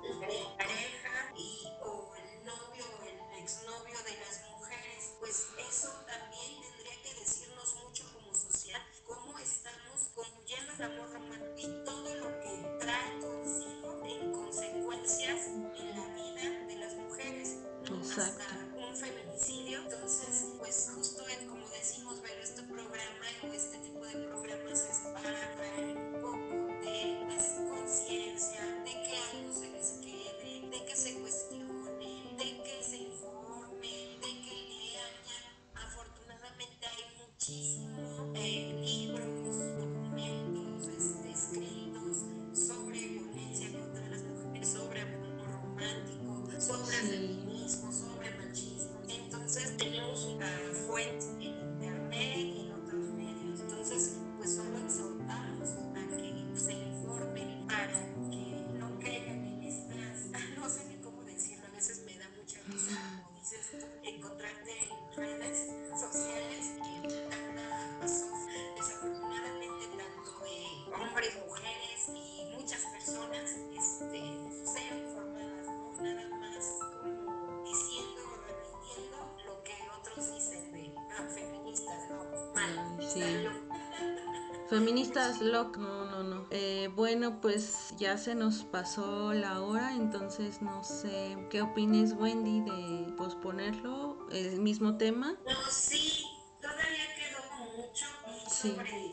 Feministas 84.69 85.41
loc, 85.41 85.77
no, 85.77 86.05
no, 86.05 86.23
no. 86.23 86.47
Eh, 86.51 86.89
bueno, 86.93 87.39
pues 87.39 87.93
ya 87.97 88.17
se 88.17 88.35
nos 88.35 88.65
pasó 88.65 89.33
la 89.33 89.61
hora, 89.61 89.93
entonces 89.95 90.61
no 90.61 90.83
sé 90.83 91.37
qué 91.49 91.61
opines 91.61 92.13
Wendy 92.13 92.59
de 92.61 93.13
posponerlo, 93.13 94.27
el 94.29 94.59
mismo 94.59 94.97
tema. 94.97 95.37
No, 95.45 95.71
sí, 95.71 96.25
todavía 96.61 97.05
quedó 97.15 97.77
mucho 97.77 98.05
sí. 98.49 98.71
sobre 98.71 99.06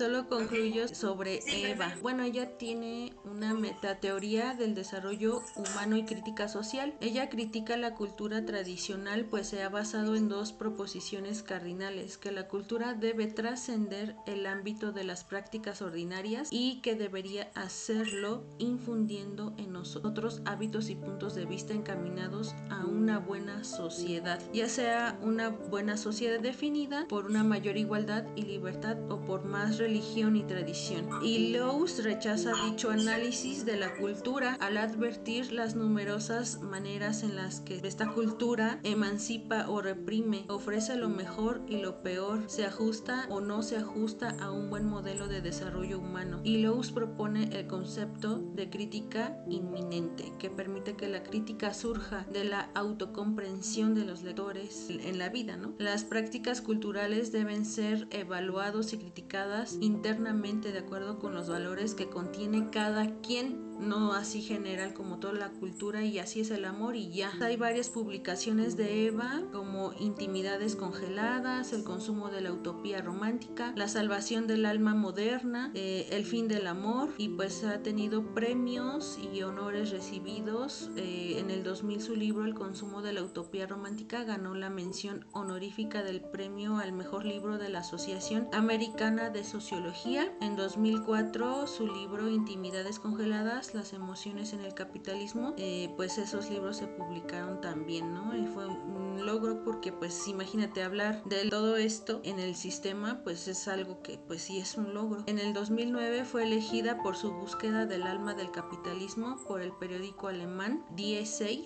solo 0.00 0.28
concluyo 0.28 0.88
sobre 0.88 1.40
Eva. 1.46 1.94
Bueno, 2.00 2.22
ella 2.22 2.56
tiene 2.56 3.12
una 3.24 3.52
metateoría 3.52 4.54
del 4.54 4.74
desarrollo 4.74 5.42
humano 5.56 5.94
y 5.94 6.06
crítica 6.06 6.48
social. 6.48 6.94
Ella 7.02 7.28
critica 7.28 7.76
la 7.76 7.94
cultura 7.94 8.46
tradicional 8.46 9.26
pues 9.26 9.48
se 9.48 9.62
ha 9.62 9.68
basado 9.68 10.16
en 10.16 10.30
dos 10.30 10.54
proposiciones 10.54 11.42
cardinales, 11.42 12.16
que 12.16 12.32
la 12.32 12.48
cultura 12.48 12.94
debe 12.94 13.26
trascender 13.26 14.16
el 14.26 14.46
ámbito 14.46 14.92
de 14.92 15.04
las 15.04 15.22
prácticas 15.22 15.82
ordinarias 15.82 16.48
y 16.50 16.80
que 16.80 16.94
debería 16.94 17.50
hacerlo 17.54 18.46
infundiendo 18.56 19.52
en 19.58 19.70
nosotros 19.70 20.40
hábitos 20.46 20.88
y 20.88 20.96
puntos 20.96 21.34
de 21.34 21.44
vista 21.44 21.74
encaminados 21.74 22.54
a 22.70 22.86
una 22.86 23.18
buena 23.18 23.64
sociedad, 23.64 24.40
ya 24.54 24.70
sea 24.70 25.18
una 25.20 25.50
buena 25.50 25.98
sociedad 25.98 26.40
definida 26.40 27.04
por 27.06 27.26
una 27.26 27.44
mayor 27.44 27.76
igualdad 27.76 28.24
y 28.34 28.44
libertad 28.44 28.96
o 29.10 29.20
por 29.20 29.44
más 29.44 29.76
religión 29.90 30.36
y 30.36 30.44
tradición. 30.44 31.08
Y 31.20 31.48
Lowe's 31.48 32.04
rechaza 32.04 32.52
dicho 32.64 32.90
análisis 32.90 33.64
de 33.64 33.76
la 33.76 33.92
cultura 33.96 34.56
al 34.60 34.76
advertir 34.76 35.50
las 35.50 35.74
numerosas 35.74 36.62
maneras 36.62 37.24
en 37.24 37.34
las 37.34 37.60
que 37.60 37.80
esta 37.82 38.12
cultura 38.12 38.78
emancipa 38.84 39.68
o 39.68 39.82
reprime, 39.82 40.44
ofrece 40.48 40.94
lo 40.94 41.08
mejor 41.08 41.62
y 41.68 41.78
lo 41.78 42.04
peor, 42.04 42.44
se 42.46 42.66
ajusta 42.66 43.26
o 43.30 43.40
no 43.40 43.64
se 43.64 43.78
ajusta 43.78 44.36
a 44.38 44.52
un 44.52 44.70
buen 44.70 44.86
modelo 44.86 45.26
de 45.26 45.40
desarrollo 45.40 45.98
humano. 45.98 46.40
Y 46.44 46.58
Lowe's 46.58 46.92
propone 46.92 47.50
el 47.58 47.66
concepto 47.66 48.38
de 48.38 48.70
crítica 48.70 49.42
inminente, 49.48 50.32
que 50.38 50.50
permite 50.50 50.94
que 50.94 51.08
la 51.08 51.24
crítica 51.24 51.74
surja 51.74 52.28
de 52.32 52.44
la 52.44 52.70
autocomprensión 52.76 53.96
de 53.96 54.04
los 54.04 54.22
lectores 54.22 54.86
en 54.88 55.18
la 55.18 55.30
vida, 55.30 55.56
¿no? 55.56 55.74
Las 55.78 56.04
prácticas 56.04 56.60
culturales 56.60 57.32
deben 57.32 57.64
ser 57.64 58.06
evaluados 58.12 58.92
y 58.92 58.98
criticados 58.98 59.79
internamente 59.80 60.72
de 60.72 60.78
acuerdo 60.78 61.18
con 61.18 61.34
los 61.34 61.48
valores 61.48 61.94
que 61.94 62.08
contiene 62.08 62.70
cada 62.70 63.20
quien 63.20 63.69
no 63.80 64.12
así 64.12 64.42
general 64.42 64.94
como 64.94 65.18
toda 65.18 65.32
la 65.32 65.50
cultura 65.50 66.04
y 66.04 66.18
así 66.18 66.40
es 66.40 66.50
el 66.50 66.64
amor 66.64 66.96
y 66.96 67.10
ya. 67.10 67.32
Hay 67.40 67.56
varias 67.56 67.88
publicaciones 67.88 68.76
de 68.76 69.06
Eva 69.06 69.42
como 69.52 69.92
Intimidades 69.98 70.76
congeladas, 70.76 71.72
El 71.72 71.84
consumo 71.84 72.28
de 72.28 72.40
la 72.40 72.52
utopía 72.52 73.00
romántica, 73.00 73.72
La 73.76 73.88
salvación 73.88 74.46
del 74.46 74.66
alma 74.66 74.94
moderna, 74.94 75.70
eh, 75.74 76.08
El 76.10 76.24
fin 76.24 76.48
del 76.48 76.66
amor 76.66 77.10
y 77.18 77.30
pues 77.30 77.64
ha 77.64 77.82
tenido 77.82 78.34
premios 78.34 79.18
y 79.32 79.42
honores 79.42 79.90
recibidos. 79.90 80.90
Eh, 80.96 81.36
en 81.38 81.50
el 81.50 81.62
2000 81.62 82.00
su 82.00 82.16
libro 82.16 82.44
El 82.44 82.54
consumo 82.54 83.02
de 83.02 83.12
la 83.12 83.22
utopía 83.22 83.66
romántica 83.66 84.24
ganó 84.24 84.54
la 84.54 84.70
mención 84.70 85.24
honorífica 85.32 86.02
del 86.02 86.20
premio 86.20 86.78
al 86.78 86.92
mejor 86.92 87.24
libro 87.24 87.58
de 87.58 87.68
la 87.68 87.80
Asociación 87.80 88.48
Americana 88.52 89.30
de 89.30 89.44
Sociología. 89.44 90.32
En 90.40 90.56
2004 90.56 91.66
su 91.66 91.86
libro 91.86 92.28
Intimidades 92.28 92.98
congeladas 92.98 93.69
las 93.74 93.92
emociones 93.92 94.52
en 94.52 94.60
el 94.60 94.74
capitalismo, 94.74 95.54
eh, 95.56 95.92
pues 95.96 96.18
esos 96.18 96.50
libros 96.50 96.78
se 96.78 96.86
publicaron 96.86 97.60
también, 97.60 98.14
¿no? 98.14 98.36
Y 98.36 98.46
fue 98.46 98.66
un 98.66 99.24
logro 99.24 99.64
porque 99.64 99.92
pues 99.92 100.28
imagínate 100.28 100.82
hablar 100.82 101.22
de 101.24 101.48
todo 101.48 101.76
esto 101.76 102.20
en 102.24 102.38
el 102.38 102.54
sistema, 102.54 103.20
pues 103.22 103.48
es 103.48 103.68
algo 103.68 104.02
que 104.02 104.18
pues 104.18 104.42
sí 104.42 104.58
es 104.58 104.76
un 104.76 104.94
logro. 104.94 105.24
En 105.26 105.38
el 105.38 105.52
2009 105.52 106.24
fue 106.24 106.44
elegida 106.44 107.02
por 107.02 107.16
su 107.16 107.32
búsqueda 107.32 107.86
del 107.86 108.04
alma 108.04 108.34
del 108.34 108.50
capitalismo 108.50 109.36
por 109.46 109.60
el 109.60 109.72
periódico 109.72 110.28
alemán 110.28 110.84
Die 110.96 111.20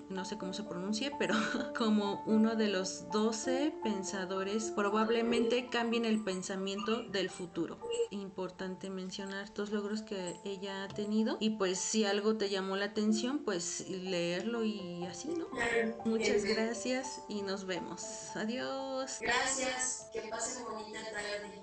no 0.08 0.24
sé 0.24 0.38
cómo 0.38 0.52
se 0.52 0.62
pronuncie, 0.62 1.12
pero 1.18 1.34
como 1.78 2.22
uno 2.26 2.56
de 2.56 2.68
los 2.68 3.08
12 3.10 3.74
pensadores 3.82 4.72
probablemente 4.74 5.68
cambien 5.68 6.04
el 6.04 6.22
pensamiento 6.22 7.02
del 7.04 7.30
futuro. 7.30 7.78
Importante 8.10 8.90
mencionar 8.90 9.44
estos 9.44 9.70
logros 9.70 10.02
que 10.02 10.36
ella 10.44 10.84
ha 10.84 10.88
tenido 10.88 11.36
y 11.40 11.50
pues 11.50 11.78
si 11.94 12.04
algo 12.04 12.36
te 12.36 12.50
llamó 12.50 12.74
la 12.74 12.86
atención, 12.86 13.44
pues 13.44 13.88
leerlo 13.88 14.64
y 14.64 15.04
así, 15.08 15.28
¿no? 15.28 15.46
Muchas 16.04 16.44
gracias 16.44 17.20
y 17.28 17.42
nos 17.42 17.66
vemos. 17.66 18.34
Adiós. 18.34 19.18
Gracias. 19.20 20.10
Que 20.12 20.22
pasen 20.22 20.64
bonita 20.64 20.98
tarde. 21.12 21.62